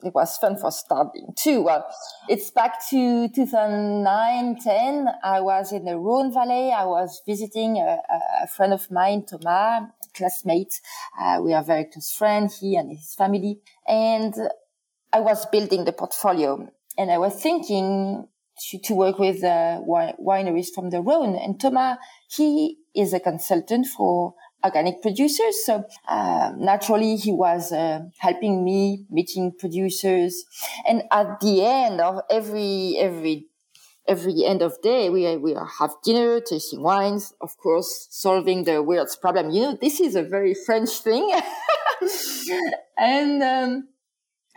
it 0.03 0.13
was 0.15 0.37
fun 0.37 0.57
for 0.57 0.71
starting 0.71 1.33
too. 1.35 1.61
Well, 1.61 1.85
it's 2.29 2.51
back 2.51 2.79
to 2.89 3.27
2009, 3.35 4.55
10. 4.63 5.07
I 5.23 5.41
was 5.41 5.73
in 5.73 5.85
the 5.85 5.97
Rhone 5.97 6.33
Valley. 6.33 6.71
I 6.71 6.85
was 6.85 7.21
visiting 7.27 7.77
a, 7.77 7.97
a 8.43 8.47
friend 8.47 8.71
of 8.71 8.89
mine, 8.89 9.25
Thomas, 9.25 9.89
classmate. 10.13 10.79
Uh, 11.19 11.41
we 11.43 11.53
are 11.53 11.63
very 11.63 11.85
close 11.85 12.11
friends, 12.11 12.59
he 12.59 12.75
and 12.75 12.91
his 12.91 13.13
family. 13.13 13.59
And 13.87 14.33
I 15.11 15.19
was 15.19 15.45
building 15.47 15.85
the 15.85 15.93
portfolio 15.93 16.69
and 16.97 17.11
I 17.11 17.17
was 17.17 17.41
thinking 17.41 18.27
to, 18.69 18.79
to 18.79 18.93
work 18.93 19.19
with 19.19 19.43
uh, 19.43 19.81
wineries 19.87 20.67
from 20.73 20.89
the 20.89 21.01
Rhone. 21.01 21.35
And 21.35 21.59
Thomas, 21.59 21.97
he 22.29 22.77
is 22.95 23.13
a 23.13 23.19
consultant 23.19 23.87
for 23.87 24.35
organic 24.63 25.01
producers. 25.01 25.65
So 25.65 25.85
uh, 26.07 26.51
naturally, 26.57 27.15
he 27.15 27.31
was 27.31 27.71
uh, 27.71 28.01
helping 28.17 28.63
me 28.63 29.05
meeting 29.09 29.53
producers. 29.57 30.45
And 30.87 31.03
at 31.11 31.39
the 31.39 31.63
end 31.63 32.01
of 32.01 32.21
every 32.29 32.97
every 32.97 33.45
every 34.07 34.43
end 34.43 34.61
of 34.61 34.81
day, 34.81 35.09
we 35.09 35.37
we 35.37 35.53
have 35.79 35.91
dinner, 36.03 36.41
tasting 36.41 36.83
wines, 36.83 37.33
of 37.41 37.57
course, 37.57 38.07
solving 38.09 38.63
the 38.63 38.83
world's 38.83 39.15
problem. 39.15 39.51
You 39.51 39.61
know, 39.61 39.77
this 39.79 39.99
is 39.99 40.15
a 40.15 40.23
very 40.23 40.53
French 40.53 40.89
thing. 40.89 41.39
and 42.97 43.43
um, 43.43 43.87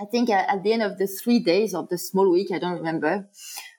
I 0.02 0.04
think 0.06 0.30
at 0.30 0.64
the 0.64 0.72
end 0.72 0.82
of 0.82 0.98
the 0.98 1.06
three 1.06 1.38
days 1.38 1.74
of 1.74 1.88
the 1.88 1.96
small 1.96 2.28
week, 2.28 2.50
I 2.52 2.58
don't 2.58 2.72
remember, 2.74 3.28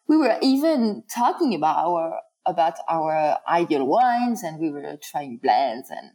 we 0.07 0.15
were 0.15 0.37
even 0.41 1.03
talking 1.13 1.53
about 1.53 1.85
our 1.85 2.21
about 2.45 2.75
our 2.89 3.39
ideal 3.47 3.85
wines, 3.85 4.43
and 4.43 4.59
we 4.59 4.69
were 4.69 4.97
trying 5.01 5.39
blends, 5.41 5.89
and 5.89 6.11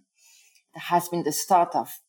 it 0.74 0.80
has 0.80 1.08
been 1.10 1.24
the 1.24 1.32
start 1.32 1.74
of 1.74 2.00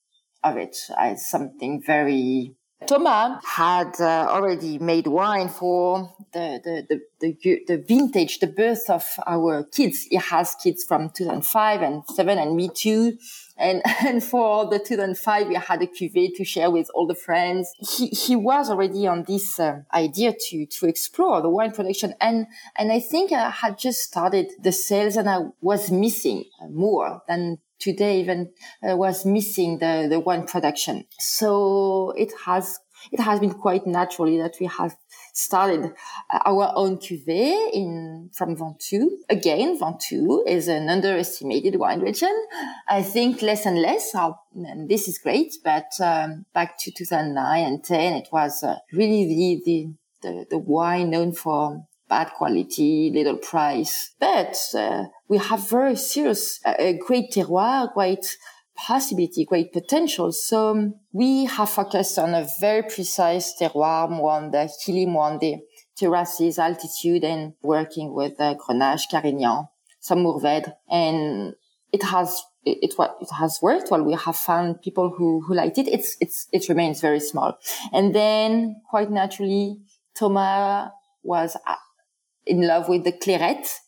of 0.43 0.55
it. 0.55 0.77
As 0.97 1.27
something 1.27 1.81
very 1.85 2.55
Thomas 2.87 3.43
had 3.45 3.99
uh, 3.99 4.27
already 4.29 4.79
made 4.79 5.07
wine 5.07 5.49
for 5.49 6.13
the, 6.31 6.61
the, 6.63 7.01
the, 7.19 7.37
the, 7.41 7.63
the, 7.67 7.77
vintage, 7.85 8.39
the 8.39 8.47
birth 8.47 8.89
of 8.89 9.05
our 9.27 9.63
kids. 9.63 10.03
He 10.03 10.15
has 10.15 10.55
kids 10.55 10.83
from 10.83 11.09
2005 11.09 11.81
and 11.81 12.03
7 12.15 12.37
and 12.37 12.55
me 12.55 12.69
too. 12.69 13.17
And, 13.57 13.81
and 14.05 14.23
for 14.23 14.65
the 14.69 14.79
2005, 14.79 15.47
we 15.47 15.55
had 15.55 15.81
a 15.81 15.87
cuvée 15.87 16.33
to 16.35 16.45
share 16.45 16.71
with 16.71 16.89
all 16.93 17.05
the 17.05 17.15
friends. 17.15 17.73
He, 17.79 18.07
he 18.07 18.35
was 18.35 18.69
already 18.69 19.05
on 19.07 19.23
this 19.23 19.59
uh, 19.59 19.81
idea 19.93 20.33
to, 20.49 20.65
to 20.65 20.87
explore 20.87 21.41
the 21.41 21.49
wine 21.49 21.71
production. 21.71 22.13
And, 22.21 22.47
and 22.77 22.91
I 22.91 23.01
think 23.01 23.33
I 23.33 23.49
had 23.49 23.77
just 23.77 24.01
started 24.01 24.51
the 24.59 24.71
sales 24.71 25.17
and 25.17 25.29
I 25.29 25.39
was 25.61 25.91
missing 25.91 26.45
more 26.69 27.23
than 27.27 27.59
today 27.79 28.19
even 28.19 28.51
uh, 28.87 28.95
was 28.95 29.25
missing 29.25 29.79
the, 29.79 30.07
the 30.09 30.19
wine 30.19 30.45
production. 30.45 31.05
So 31.19 32.13
it 32.17 32.31
has, 32.45 32.79
it 33.11 33.19
has 33.19 33.39
been 33.39 33.53
quite 33.53 33.87
naturally 33.87 34.37
that 34.37 34.55
we 34.59 34.67
have 34.67 34.95
started 35.33 35.93
uh, 36.33 36.39
our 36.45 36.71
own 36.75 36.97
cuvée 36.97 37.69
in, 37.73 38.29
from 38.33 38.55
Ventoux. 38.55 39.09
Again, 39.29 39.79
Ventoux 39.79 40.43
is 40.45 40.67
an 40.67 40.89
underestimated 40.89 41.77
wine 41.77 42.01
region. 42.01 42.35
I 42.87 43.01
think 43.01 43.41
less 43.41 43.65
and 43.65 43.81
less 43.81 44.13
are, 44.15 44.37
and 44.55 44.89
this 44.89 45.07
is 45.07 45.17
great, 45.17 45.55
but, 45.63 45.91
um, 46.01 46.45
back 46.53 46.77
to 46.79 46.91
2009 46.91 47.65
and 47.65 47.83
10, 47.83 48.13
it 48.13 48.27
was 48.31 48.63
uh, 48.63 48.75
really 48.91 49.25
the, 49.25 49.61
the, 49.65 49.93
the, 50.21 50.45
the 50.49 50.57
wine 50.57 51.09
known 51.09 51.31
for 51.31 51.85
bad 52.09 52.31
quality, 52.37 53.11
little 53.13 53.37
price. 53.37 54.11
But 54.19 54.57
uh, 54.75 55.05
we 55.27 55.37
have 55.37 55.69
very 55.69 55.95
serious, 55.95 56.59
uh, 56.65 56.93
great 56.99 57.31
terroir, 57.31 57.93
great 57.93 58.37
possibility, 58.75 59.45
great 59.45 59.71
potential. 59.71 60.31
So 60.31 60.69
um, 60.69 60.95
we 61.11 61.45
have 61.45 61.69
focused 61.69 62.17
on 62.17 62.33
a 62.33 62.47
very 62.59 62.83
precise 62.83 63.53
terroir, 63.59 64.09
more 64.09 64.31
on 64.31 64.51
the 64.51 64.69
hilly, 64.83 65.05
more 65.05 65.25
on 65.25 65.39
the 65.39 65.57
terraces, 65.97 66.57
altitude, 66.57 67.23
and 67.23 67.53
working 67.61 68.13
with 68.13 68.39
uh, 68.39 68.55
Grenache, 68.55 69.09
Carignan, 69.11 69.67
some 69.99 70.19
Mourvèdre, 70.19 70.73
and 70.89 71.53
it 71.91 72.03
has 72.03 72.41
it, 72.65 72.77
it, 72.81 72.95
it 73.21 73.29
has 73.37 73.59
worked 73.61 73.91
well. 73.91 74.03
We 74.03 74.13
have 74.13 74.35
found 74.35 74.81
people 74.81 75.13
who, 75.15 75.41
who 75.41 75.55
liked 75.55 75.77
it. 75.77 75.87
It's, 75.87 76.17
it's, 76.19 76.47
it 76.51 76.67
remains 76.69 77.01
very 77.01 77.19
small. 77.19 77.57
And 77.93 78.13
then 78.13 78.81
quite 78.89 79.09
naturally, 79.09 79.77
Thomas 80.15 80.89
was 81.23 81.57
in 82.49 82.67
love 82.67 82.89
with 82.89 83.03
the 83.03 83.13
Clairette 83.13 83.79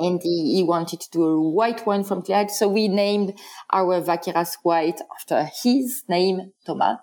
and 0.00 0.20
he, 0.22 0.56
he, 0.56 0.62
wanted 0.62 1.00
to 1.00 1.10
do 1.10 1.24
a 1.24 1.50
white 1.50 1.86
wine 1.86 2.04
from 2.04 2.22
Clairette. 2.22 2.50
So 2.50 2.68
we 2.68 2.88
named 2.88 3.38
our 3.70 4.00
Vacqueyras 4.00 4.56
White 4.62 5.00
after 5.16 5.48
his 5.62 6.04
name, 6.08 6.52
Thomas. 6.66 6.98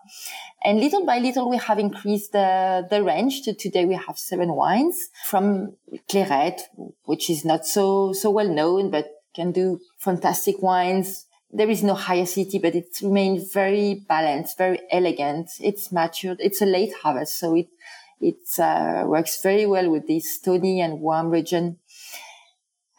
And 0.63 0.79
little 0.79 1.05
by 1.05 1.19
little, 1.19 1.49
we 1.49 1.57
have 1.57 1.79
increased 1.79 2.31
the, 2.31 2.87
the 2.89 3.03
range. 3.03 3.43
To 3.43 3.53
today, 3.53 3.85
we 3.85 3.95
have 3.95 4.17
seven 4.17 4.53
wines 4.53 4.97
from 5.25 5.75
Clairette, 6.09 6.61
which 7.03 7.29
is 7.29 7.45
not 7.45 7.65
so, 7.65 8.13
so 8.13 8.31
well 8.31 8.49
known, 8.49 8.89
but 8.89 9.07
can 9.35 9.51
do 9.51 9.79
fantastic 9.99 10.61
wines. 10.61 11.25
There 11.51 11.69
is 11.69 11.83
no 11.83 11.93
high 11.93 12.15
acidity, 12.15 12.59
but 12.59 12.75
it 12.75 12.87
remains 13.01 13.53
very 13.53 14.05
balanced, 14.09 14.57
very 14.57 14.79
elegant. 14.91 15.49
It's 15.61 15.91
matured. 15.91 16.37
It's 16.39 16.61
a 16.61 16.65
late 16.65 16.93
harvest, 17.03 17.37
so 17.39 17.55
it 17.55 17.67
it 18.19 18.39
uh, 18.59 19.03
works 19.05 19.41
very 19.41 19.65
well 19.65 19.89
with 19.89 20.07
this 20.07 20.35
stony 20.35 20.81
and 20.81 20.99
warm 20.99 21.29
region. 21.29 21.77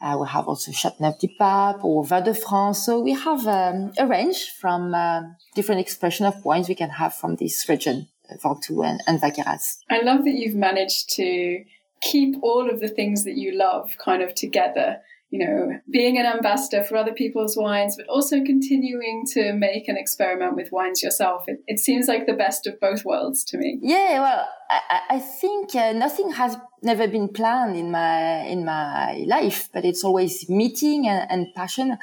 Uh, 0.00 0.16
we 0.20 0.28
have 0.28 0.46
also 0.46 0.70
Châteauneuf-du-Pape 0.70 1.82
or 1.82 2.04
Vin 2.04 2.22
de 2.22 2.34
France. 2.34 2.86
So 2.86 3.00
we 3.00 3.12
have 3.12 3.46
um, 3.46 3.92
a 3.98 4.06
range 4.06 4.52
from 4.60 4.94
uh, 4.94 5.22
different 5.56 5.80
expression 5.80 6.24
of 6.24 6.44
wines 6.44 6.68
we 6.68 6.76
can 6.76 6.90
have 6.90 7.14
from 7.14 7.34
this 7.36 7.68
region, 7.68 8.08
Ventoux 8.42 8.86
and, 8.86 9.02
and 9.08 9.20
Vacqueyras. 9.20 9.78
I 9.90 10.02
love 10.02 10.24
that 10.24 10.34
you've 10.34 10.54
managed 10.54 11.10
to 11.16 11.64
keep 12.00 12.36
all 12.42 12.70
of 12.70 12.78
the 12.78 12.88
things 12.88 13.24
that 13.24 13.36
you 13.36 13.56
love 13.56 13.96
kind 13.98 14.22
of 14.22 14.34
together 14.36 14.98
you 15.30 15.44
know, 15.44 15.78
being 15.90 16.16
an 16.16 16.24
ambassador 16.24 16.82
for 16.82 16.96
other 16.96 17.12
people's 17.12 17.56
wines, 17.56 17.96
but 17.96 18.06
also 18.08 18.42
continuing 18.42 19.24
to 19.34 19.52
make 19.52 19.86
and 19.86 19.98
experiment 19.98 20.56
with 20.56 20.72
wines 20.72 21.02
yourself. 21.02 21.44
It, 21.46 21.62
it 21.66 21.78
seems 21.78 22.08
like 22.08 22.26
the 22.26 22.32
best 22.32 22.66
of 22.66 22.80
both 22.80 23.04
worlds 23.04 23.44
to 23.44 23.58
me. 23.58 23.78
Yeah, 23.82 24.20
well, 24.20 24.48
I, 24.70 25.00
I 25.10 25.18
think 25.18 25.74
uh, 25.74 25.92
nothing 25.92 26.32
has 26.32 26.56
never 26.82 27.06
been 27.08 27.28
planned 27.28 27.76
in 27.76 27.90
my 27.90 28.46
in 28.46 28.64
my 28.64 29.24
life, 29.26 29.68
but 29.72 29.84
it's 29.84 30.02
always 30.02 30.48
meeting 30.48 31.06
and, 31.06 31.30
and 31.30 31.54
passion. 31.54 31.98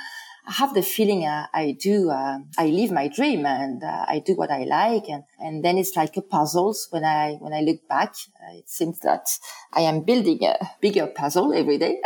I 0.48 0.54
have 0.54 0.74
the 0.74 0.84
feeling 0.84 1.26
uh, 1.26 1.48
I 1.54 1.76
do, 1.80 2.10
uh, 2.10 2.40
I 2.58 2.68
live 2.68 2.92
my 2.92 3.08
dream 3.08 3.46
and 3.46 3.84
uh, 3.84 4.06
I 4.08 4.20
do 4.20 4.36
what 4.36 4.52
I 4.52 4.64
like. 4.64 5.10
And, 5.10 5.24
and 5.40 5.64
then 5.64 5.78
it's 5.78 5.96
like 5.96 6.16
a 6.18 6.22
puzzle. 6.22 6.76
When 6.92 7.04
I, 7.04 7.34
when 7.40 7.54
I 7.54 7.62
look 7.62 7.88
back, 7.88 8.16
uh, 8.42 8.58
it 8.58 8.70
seems 8.70 9.00
that 9.00 9.28
I 9.74 9.82
am 9.82 10.02
building 10.02 10.44
a 10.44 10.58
bigger 10.82 11.08
puzzle 11.08 11.54
every 11.54 11.78
day, 11.78 12.00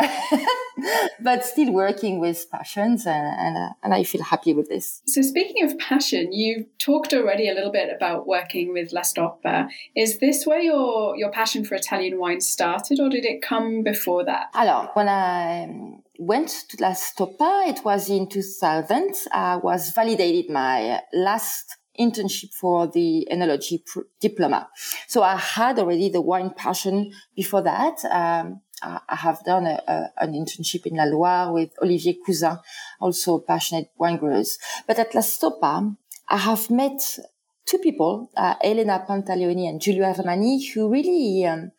but 1.20 1.44
still 1.44 1.72
working 1.72 2.18
with 2.18 2.50
passions 2.50 3.06
and, 3.06 3.26
and, 3.26 3.56
uh, 3.56 3.72
and 3.82 3.94
I 3.94 4.04
feel 4.04 4.22
happy 4.22 4.54
with 4.54 4.68
this. 4.68 5.02
So 5.06 5.22
speaking 5.22 5.64
of 5.64 5.78
passion, 5.78 6.32
you 6.32 6.66
talked 6.78 7.12
already 7.12 7.48
a 7.48 7.54
little 7.54 7.72
bit 7.72 7.94
about 7.94 8.26
working 8.26 8.72
with 8.72 8.92
La 8.92 9.02
Stoppa. 9.02 9.68
Is 9.94 10.18
this 10.18 10.46
where 10.46 10.60
your, 10.60 11.16
your 11.16 11.30
passion 11.30 11.64
for 11.64 11.74
Italian 11.74 12.18
wine 12.18 12.40
started 12.40 13.00
or 13.00 13.10
did 13.10 13.24
it 13.24 13.42
come 13.42 13.82
before 13.82 14.24
that? 14.24 14.48
Alors, 14.54 14.88
when 14.94 15.08
I, 15.08 16.00
went 16.20 16.66
to 16.68 16.76
La 16.80 16.92
Stoppa. 16.92 17.66
It 17.66 17.82
was 17.82 18.10
in 18.10 18.28
2000. 18.28 19.14
I 19.32 19.56
was 19.56 19.90
validated 19.92 20.50
my 20.50 21.00
last 21.14 21.78
internship 21.98 22.52
for 22.52 22.86
the 22.86 23.26
enology 23.32 23.84
pr- 23.84 24.00
diploma. 24.20 24.68
So 25.08 25.22
I 25.22 25.36
had 25.36 25.78
already 25.78 26.10
the 26.10 26.20
wine 26.20 26.50
passion 26.50 27.12
before 27.34 27.62
that. 27.62 28.04
Um, 28.04 28.60
I 28.82 29.16
have 29.16 29.44
done 29.44 29.66
a, 29.66 29.82
a, 29.86 30.24
an 30.24 30.32
internship 30.32 30.86
in 30.86 30.96
La 30.96 31.04
Loire 31.04 31.52
with 31.52 31.70
Olivier 31.82 32.18
Cousin, 32.24 32.58
also 32.98 33.38
passionate 33.38 33.90
wine 33.98 34.16
growers. 34.16 34.58
But 34.86 34.98
at 34.98 35.14
La 35.14 35.22
Stoppa, 35.22 35.96
I 36.28 36.36
have 36.36 36.70
met 36.70 37.18
two 37.66 37.78
people, 37.78 38.30
uh, 38.36 38.54
Elena 38.62 39.04
Pantaleoni 39.08 39.68
and 39.68 39.80
Giulio 39.80 40.04
Armani, 40.04 40.60
who 40.72 40.90
really 40.90 41.44
um, 41.46 41.72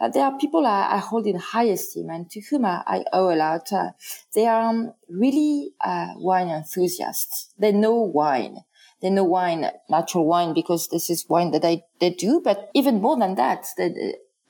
uh, 0.00 0.08
there 0.08 0.24
are 0.24 0.38
people 0.38 0.66
I, 0.66 0.94
I, 0.94 0.98
hold 0.98 1.26
in 1.26 1.36
high 1.36 1.64
esteem 1.64 2.08
and 2.10 2.30
to 2.30 2.40
whom 2.48 2.64
I, 2.64 2.82
I 2.86 3.04
owe 3.12 3.32
a 3.32 3.36
lot. 3.36 3.72
Uh, 3.72 3.90
they 4.34 4.46
are 4.46 4.70
um, 4.70 4.94
really 5.08 5.72
uh, 5.84 6.14
wine 6.16 6.48
enthusiasts. 6.48 7.52
They 7.58 7.72
know 7.72 7.96
wine. 7.96 8.58
They 9.02 9.10
know 9.10 9.24
wine, 9.24 9.70
natural 9.88 10.26
wine, 10.26 10.52
because 10.54 10.88
this 10.88 11.08
is 11.08 11.26
wine 11.28 11.52
that 11.52 11.64
I, 11.64 11.82
they 12.00 12.10
do. 12.10 12.40
But 12.42 12.70
even 12.74 13.00
more 13.00 13.16
than 13.16 13.34
that, 13.36 13.66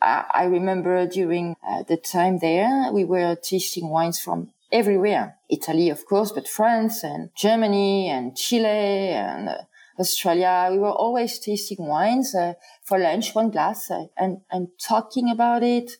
I 0.02 0.44
remember 0.44 1.06
during 1.06 1.54
uh, 1.66 1.84
the 1.84 1.96
time 1.96 2.38
there, 2.38 2.90
we 2.92 3.04
were 3.04 3.36
tasting 3.36 3.90
wines 3.90 4.18
from 4.18 4.52
everywhere. 4.72 5.36
Italy, 5.48 5.90
of 5.90 6.04
course, 6.06 6.32
but 6.32 6.48
France 6.48 7.04
and 7.04 7.30
Germany 7.36 8.08
and 8.08 8.36
Chile 8.36 8.66
and 8.66 9.48
uh, 9.48 9.54
Australia. 10.00 10.68
We 10.72 10.78
were 10.78 10.92
always 10.92 11.38
tasting 11.38 11.86
wines 11.86 12.34
uh, 12.34 12.54
for 12.84 12.98
lunch, 12.98 13.34
one 13.34 13.50
glass, 13.50 13.90
uh, 13.90 14.06
and 14.16 14.38
and 14.50 14.68
talking 14.78 15.30
about 15.30 15.62
it. 15.62 15.92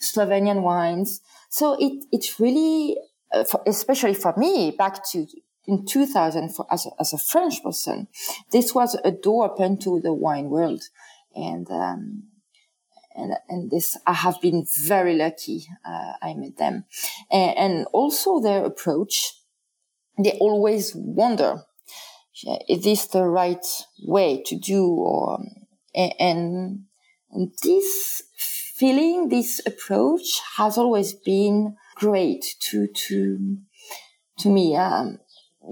Slovenian 0.00 0.62
wines. 0.62 1.20
So 1.50 1.76
it 1.78 2.04
it 2.12 2.38
really, 2.38 2.96
uh, 3.32 3.44
for, 3.44 3.62
especially 3.66 4.14
for 4.14 4.34
me, 4.36 4.70
back 4.70 5.04
to 5.10 5.26
in 5.66 5.84
2000 5.84 6.54
for, 6.54 6.66
as 6.70 6.86
a, 6.86 6.90
as 6.98 7.12
a 7.12 7.18
French 7.18 7.62
person, 7.62 8.08
this 8.52 8.74
was 8.74 8.96
a 9.04 9.10
door 9.10 9.50
open 9.50 9.78
to 9.80 10.00
the 10.00 10.14
wine 10.14 10.48
world, 10.50 10.82
and. 11.34 11.70
Um, 11.70 12.22
and, 13.18 13.32
and 13.48 13.68
this, 13.68 13.98
I 14.06 14.12
have 14.12 14.40
been 14.40 14.64
very 14.86 15.16
lucky. 15.16 15.66
Uh, 15.84 16.12
I 16.22 16.34
met 16.34 16.56
them 16.56 16.84
and, 17.32 17.58
and 17.58 17.86
also 17.92 18.40
their 18.40 18.64
approach. 18.64 19.34
They 20.16 20.38
always 20.40 20.94
wonder 20.94 21.64
is 22.68 22.84
this 22.84 23.06
the 23.06 23.24
right 23.24 23.64
way 24.04 24.42
to 24.46 24.56
do 24.56 24.86
or 24.86 25.38
and, 25.94 26.84
and 27.30 27.50
this 27.62 28.22
feeling 28.76 29.28
this 29.28 29.60
approach 29.66 30.40
has 30.56 30.78
always 30.78 31.14
been 31.14 31.76
great 31.96 32.44
to 32.60 32.86
to 32.86 33.58
to 34.38 34.48
me. 34.48 34.76
Um, 34.76 35.18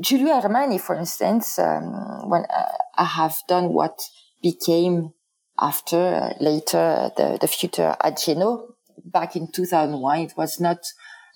Giulio 0.01 0.41
Armani 0.41 0.81
for 0.81 0.97
instance 0.97 1.59
um, 1.59 2.29
when 2.29 2.45
uh, 2.45 2.73
I 2.97 3.05
have 3.05 3.37
done 3.49 3.73
what 3.73 3.99
became 4.43 5.13
after 5.59 5.97
uh, 5.97 6.35
later 6.41 7.11
the 7.17 7.39
the 7.41 7.49
future 7.49 7.97
Ageno 8.03 8.73
back 9.05 9.37
in 9.37 9.51
2001 9.53 10.19
it 10.21 10.33
was 10.37 10.61
not 10.61 10.79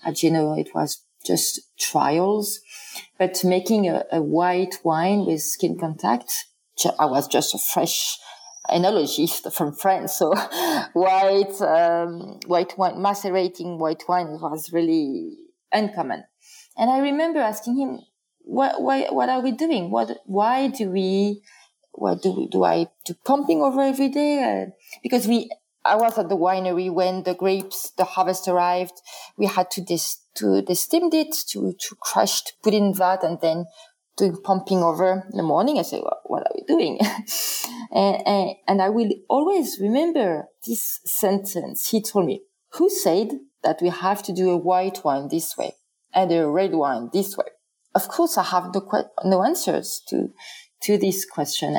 Ageno 0.05 0.59
it 0.59 0.75
was 0.75 1.05
just 1.25 1.61
trials, 1.79 2.61
but 3.19 3.43
making 3.45 3.89
a, 3.89 4.05
a 4.13 4.23
white 4.23 4.79
wine 4.85 5.27
with 5.27 5.43
skin 5.43 5.79
contact. 5.79 6.33
I 6.99 7.07
was 7.07 7.29
just 7.29 7.55
a 7.55 7.59
fresh 7.59 8.19
enologist 8.69 9.53
from 9.53 9.75
France, 9.75 10.15
so 10.15 10.35
white 10.93 11.61
um, 11.61 12.41
white 12.47 12.77
wine, 12.79 13.01
macerating 13.03 13.79
white 13.79 14.05
wine 14.09 14.39
was 14.41 14.73
really 14.73 15.37
uncommon. 15.73 16.25
And 16.77 16.91
I 16.91 16.99
remember 16.99 17.41
asking 17.41 17.79
him, 17.79 18.01
"What? 18.41 18.81
Why? 18.81 19.07
What 19.11 19.29
are 19.29 19.41
we 19.41 19.53
doing? 19.53 19.91
What? 19.91 20.19
Why 20.25 20.69
do 20.69 20.91
we? 20.91 21.43
What 21.93 22.23
do 22.23 22.33
we, 22.33 22.49
do? 22.49 22.65
I 22.65 22.87
do 23.05 23.15
pumping 23.25 23.61
over 23.61 23.83
every 23.83 24.09
day? 24.09 24.43
Uh, 24.43 24.71
because 25.03 25.27
we 25.27 25.51
I 25.85 25.97
was 25.97 26.19
at 26.19 26.29
the 26.29 26.37
winery 26.37 26.93
when 26.93 27.23
the 27.23 27.35
grapes, 27.35 27.93
the 27.97 28.05
harvest 28.05 28.49
arrived. 28.49 29.01
We 29.37 29.47
had 29.47 29.71
to 29.73 29.81
dis, 29.81 30.19
to 30.37 30.63
distinct 30.63 31.15
it, 31.15 31.35
to, 31.49 31.73
to 31.73 31.97
crush, 32.01 32.43
to 32.45 32.53
put 32.63 32.75
in 32.75 32.93
that 32.93 33.23
and 33.23 33.41
then 33.41 33.67
doing 34.17 34.37
pumping 34.43 34.83
over 34.83 35.25
in 35.31 35.37
the 35.37 35.43
morning. 35.43 35.79
I 35.79 35.83
say, 35.83 36.01
well, 36.01 36.21
what 36.25 36.43
are 36.43 36.53
we 36.55 36.63
doing? 36.67 36.99
and, 37.93 38.27
and, 38.27 38.51
and 38.69 38.83
I 38.83 38.91
will 38.91 39.11
always 39.29 39.79
remember 39.81 40.49
this 40.67 41.01
sentence. 41.05 41.89
He 41.91 42.03
told 42.03 42.27
me, 42.27 42.43
who 42.75 42.91
said 42.91 43.31
that 43.63 43.81
we 43.81 43.89
have 43.89 44.23
to 44.25 44.33
do 44.33 44.51
a 44.51 44.57
white 44.57 45.03
wine 45.05 45.29
this 45.29 45.57
way 45.57 45.73
and 46.15 46.31
a 46.31 46.47
red 46.47 46.73
wine 46.73 47.11
this 47.13 47.37
way? 47.37 47.47
Of 47.95 48.09
course, 48.09 48.39
I 48.39 48.45
have 48.45 48.73
no, 48.75 48.87
no 49.25 49.43
answers 49.43 50.03
to, 50.09 50.29
to 50.83 50.99
this 50.99 51.25
question. 51.25 51.75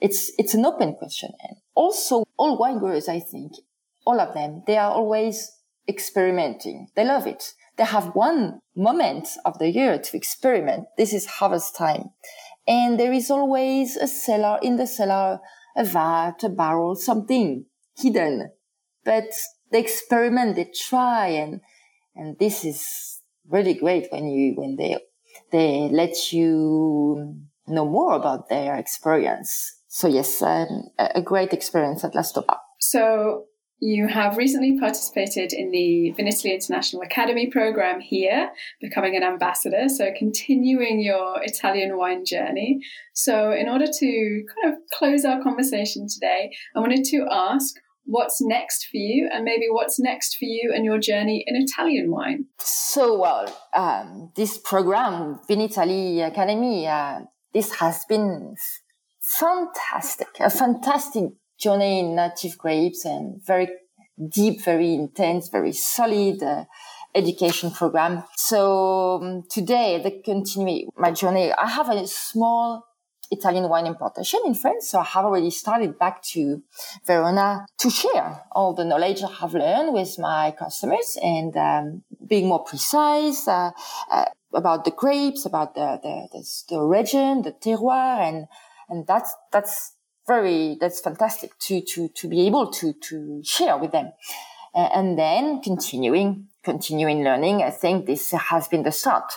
It's, 0.00 0.32
it's 0.38 0.54
an 0.54 0.66
open 0.66 0.94
question. 0.94 1.30
And 1.42 1.56
also 1.74 2.24
all 2.36 2.58
wine 2.58 2.78
growers, 2.78 3.08
I 3.08 3.20
think, 3.20 3.52
all 4.04 4.20
of 4.20 4.34
them, 4.34 4.62
they 4.66 4.76
are 4.76 4.90
always 4.90 5.52
experimenting. 5.88 6.88
They 6.94 7.04
love 7.04 7.26
it. 7.26 7.52
They 7.76 7.84
have 7.84 8.14
one 8.14 8.60
moment 8.74 9.28
of 9.44 9.58
the 9.58 9.70
year 9.70 9.98
to 9.98 10.16
experiment. 10.16 10.86
This 10.96 11.12
is 11.12 11.26
harvest 11.26 11.76
time. 11.76 12.10
And 12.66 12.98
there 12.98 13.12
is 13.12 13.30
always 13.30 13.96
a 13.96 14.06
cellar 14.06 14.58
in 14.62 14.76
the 14.76 14.86
cellar, 14.86 15.40
a 15.76 15.84
vat, 15.84 16.42
a 16.42 16.48
barrel, 16.48 16.96
something 16.96 17.66
hidden. 17.96 18.50
But 19.04 19.32
they 19.70 19.80
experiment, 19.80 20.56
they 20.56 20.70
try 20.74 21.28
and, 21.28 21.60
and 22.14 22.38
this 22.38 22.64
is 22.64 23.20
really 23.48 23.74
great 23.74 24.08
when 24.10 24.26
you, 24.26 24.54
when 24.56 24.76
they, 24.76 24.96
they 25.52 25.88
let 25.92 26.32
you 26.32 27.36
know 27.68 27.86
more 27.86 28.14
about 28.14 28.48
their 28.48 28.76
experience 28.76 29.75
so 29.96 30.08
yes, 30.08 30.42
um, 30.42 30.90
a 30.98 31.22
great 31.22 31.54
experience 31.54 32.04
at 32.04 32.14
La 32.14 32.20
Stoppa. 32.20 32.58
So 32.80 33.44
you 33.80 34.08
have 34.08 34.36
recently 34.36 34.78
participated 34.78 35.54
in 35.54 35.70
the 35.70 36.14
Vinitaly 36.18 36.52
International 36.52 37.00
Academy 37.00 37.46
program 37.46 38.00
here, 38.00 38.50
becoming 38.78 39.16
an 39.16 39.22
ambassador, 39.22 39.88
so 39.88 40.10
continuing 40.18 41.00
your 41.00 41.42
Italian 41.42 41.96
wine 41.96 42.26
journey. 42.26 42.78
So, 43.14 43.52
in 43.52 43.70
order 43.70 43.86
to 43.86 44.44
kind 44.52 44.74
of 44.74 44.78
close 44.92 45.24
our 45.24 45.42
conversation 45.42 46.06
today, 46.06 46.50
I 46.74 46.80
wanted 46.80 47.04
to 47.06 47.26
ask 47.30 47.76
what's 48.04 48.42
next 48.42 48.88
for 48.90 48.98
you 48.98 49.30
and 49.32 49.44
maybe 49.44 49.64
what's 49.70 49.98
next 49.98 50.36
for 50.36 50.44
you 50.44 50.72
and 50.74 50.84
your 50.84 50.98
journey 50.98 51.42
in 51.46 51.56
Italian 51.56 52.10
wine. 52.10 52.44
So, 52.58 53.18
well, 53.18 53.46
um, 53.74 54.30
this 54.36 54.58
program, 54.58 55.40
Vinitaly 55.48 56.26
Academy, 56.26 56.86
uh, 56.86 57.20
this 57.54 57.76
has 57.76 58.04
been 58.06 58.56
fantastic, 59.26 60.28
a 60.40 60.50
fantastic 60.50 61.24
journey 61.58 62.00
in 62.00 62.16
native 62.16 62.56
grapes 62.58 63.04
and 63.04 63.44
very 63.44 63.68
deep, 64.28 64.64
very 64.64 64.94
intense, 64.94 65.48
very 65.48 65.72
solid. 65.72 66.42
Uh, 66.42 66.64
education 67.14 67.70
program. 67.70 68.22
So 68.36 69.20
um, 69.22 69.42
today, 69.48 70.00
the 70.02 70.22
continue 70.22 70.88
my 70.96 71.10
journey, 71.12 71.50
I 71.50 71.66
have 71.66 71.88
a 71.88 72.06
small 72.06 72.84
Italian 73.30 73.68
wine 73.68 73.86
importation 73.86 74.40
in 74.46 74.54
France. 74.54 74.90
So 74.90 75.00
I 75.00 75.04
have 75.04 75.24
already 75.24 75.50
started 75.50 75.98
back 75.98 76.22
to 76.34 76.62
Verona 77.06 77.66
to 77.78 77.90
share 77.90 78.42
all 78.52 78.74
the 78.74 78.84
knowledge 78.84 79.22
I 79.22 79.32
have 79.40 79.54
learned 79.54 79.94
with 79.94 80.18
my 80.18 80.54
customers 80.56 81.18
and 81.22 81.56
um, 81.56 82.02
being 82.26 82.48
more 82.48 82.64
precise 82.64 83.48
uh, 83.48 83.70
uh, 84.10 84.26
about 84.54 84.84
the 84.84 84.90
grapes, 84.90 85.44
about 85.44 85.74
the, 85.74 85.98
the, 86.02 86.28
the, 86.32 86.74
the 86.76 86.80
region, 86.82 87.42
the 87.42 87.52
terroir, 87.52 88.20
and 88.20 88.46
and 88.88 89.06
that's 89.06 89.34
that's 89.52 89.94
very 90.26 90.76
that's 90.80 91.00
fantastic 91.00 91.58
to 91.58 91.80
to 91.80 92.08
to 92.08 92.28
be 92.28 92.46
able 92.46 92.70
to 92.72 92.92
to 92.94 93.42
share 93.44 93.76
with 93.78 93.92
them, 93.92 94.12
uh, 94.74 94.88
and 94.94 95.18
then 95.18 95.60
continuing 95.62 96.48
continuing 96.66 97.22
learning. 97.22 97.62
I 97.62 97.70
think 97.70 98.06
this 98.06 98.32
has 98.32 98.66
been 98.66 98.82
the 98.82 98.90
start. 98.90 99.28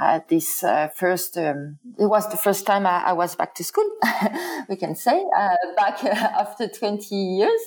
Uh, 0.00 0.18
this 0.28 0.64
uh, 0.64 0.88
first, 0.88 1.38
um, 1.38 1.78
it 1.96 2.06
was 2.06 2.28
the 2.28 2.36
first 2.36 2.66
time 2.66 2.84
I, 2.86 2.98
I 3.10 3.12
was 3.12 3.36
back 3.36 3.54
to 3.54 3.64
school, 3.64 3.88
we 4.68 4.74
can 4.74 4.96
say, 4.96 5.24
uh, 5.38 5.56
back 5.76 6.02
after 6.04 6.66
20 6.66 7.14
years. 7.14 7.62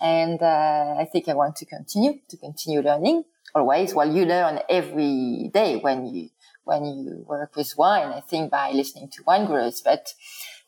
And 0.00 0.40
uh, 0.40 0.94
I 1.02 1.08
think 1.10 1.28
I 1.28 1.34
want 1.34 1.56
to 1.56 1.66
continue, 1.66 2.20
to 2.28 2.36
continue 2.36 2.82
learning 2.82 3.24
always. 3.52 3.94
While 3.94 4.06
well, 4.06 4.16
you 4.16 4.24
learn 4.26 4.60
every 4.68 5.50
day 5.52 5.80
when 5.80 6.06
you, 6.06 6.28
when 6.62 6.84
you 6.84 7.24
work 7.26 7.56
with 7.56 7.74
wine, 7.76 8.12
I 8.12 8.20
think 8.20 8.52
by 8.52 8.70
listening 8.70 9.08
to 9.14 9.24
wine 9.26 9.46
growers, 9.46 9.82
but 9.84 10.14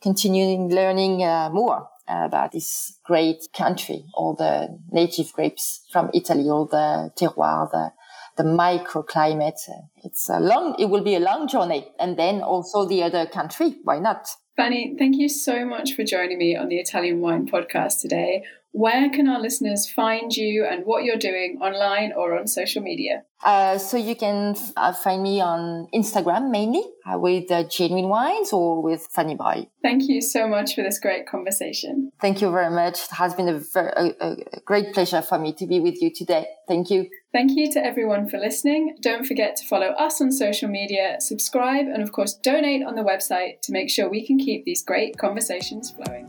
continuing 0.05 0.69
learning 0.69 1.23
uh, 1.23 1.49
more 1.51 1.89
about 2.07 2.53
this 2.53 2.99
great 3.07 3.49
country, 3.57 4.05
all 4.13 4.35
the 4.35 4.79
native 4.93 5.33
grapes 5.33 5.81
from 5.91 6.11
Italy, 6.13 6.45
all 6.51 6.67
the 6.67 7.11
terroir, 7.19 7.71
the, 7.71 7.91
the 8.37 8.43
microclimate. 8.43 9.59
It's 10.05 10.29
a 10.29 10.39
long, 10.39 10.77
it 10.79 10.91
will 10.91 11.03
be 11.03 11.15
a 11.15 11.21
long 11.21 11.49
journey. 11.49 11.89
And 11.99 12.19
then 12.19 12.43
also 12.43 12.87
the 12.87 13.03
other 13.03 13.25
country. 13.25 13.77
Why 13.83 13.99
not? 13.99 14.29
Fanny, 14.59 14.95
thank 14.99 15.17
you 15.17 15.29
so 15.29 15.65
much 15.65 15.95
for 15.95 16.05
joining 16.05 16.37
me 16.37 16.55
on 16.55 16.69
the 16.69 16.77
Italian 16.77 17.21
Wine 17.21 17.49
Podcast 17.49 18.03
today. 18.03 18.45
Where 18.75 19.09
can 19.09 19.29
our 19.29 19.41
listeners 19.41 19.89
find 19.89 20.37
you 20.37 20.67
and 20.69 20.85
what 20.85 21.05
you're 21.05 21.17
doing 21.17 21.61
online 21.63 22.13
or 22.13 22.37
on 22.37 22.49
social 22.49 22.83
media? 22.83 23.23
Uh, 23.45 23.79
so 23.79 23.97
you 23.97 24.17
can 24.17 24.57
uh, 24.77 24.93
find 24.93 25.23
me 25.23 25.41
on 25.41 25.87
Instagram 25.95 26.51
mainly 26.51 26.83
uh, 27.07 27.17
with 27.17 27.53
uh, 27.53 27.63
Genuine 27.69 28.09
Wines 28.09 28.53
or 28.53 28.83
with 28.83 29.07
Fanny 29.13 29.37
Breuil. 29.37 29.71
Thank 29.81 30.09
you 30.09 30.21
so 30.21 30.49
much 30.49 30.75
for 30.75 30.83
this 30.83 30.99
great 30.99 31.25
conversation. 31.25 32.11
Thank 32.21 32.41
you 32.41 32.51
very 32.51 32.75
much. 32.75 32.99
It 33.05 33.11
has 33.13 33.33
been 33.33 33.49
a, 33.49 33.61
very, 33.61 33.93
a, 34.21 34.37
a 34.55 34.61
great 34.65 34.93
pleasure 34.93 35.23
for 35.23 35.39
me 35.39 35.53
to 35.53 35.69
be 35.69 35.79
with 35.79 36.03
you 36.03 36.13
today. 36.13 36.45
Thank 36.67 36.91
you. 36.91 37.09
Thank 37.33 37.53
you 37.55 37.71
to 37.75 37.85
everyone 37.85 38.29
for 38.29 38.39
listening. 38.39 38.97
Don't 39.01 39.25
forget 39.25 39.55
to 39.55 39.69
follow 39.69 39.91
us 39.91 40.21
on 40.21 40.33
social 40.33 40.69
media, 40.69 41.19
subscribe, 41.21 41.87
and 41.87 42.03
of 42.03 42.11
course, 42.11 42.35
donate 42.35 42.85
on 42.85 42.97
the 42.97 43.05
website 43.05 43.61
to 43.63 43.73
make 43.73 43.89
sure 43.89 44.11
we 44.11 44.27
can 44.27 44.37
keep 44.37 44.65
these 44.65 44.83
great 44.83 45.17
conversations 45.17 45.93
flowing. 45.93 46.29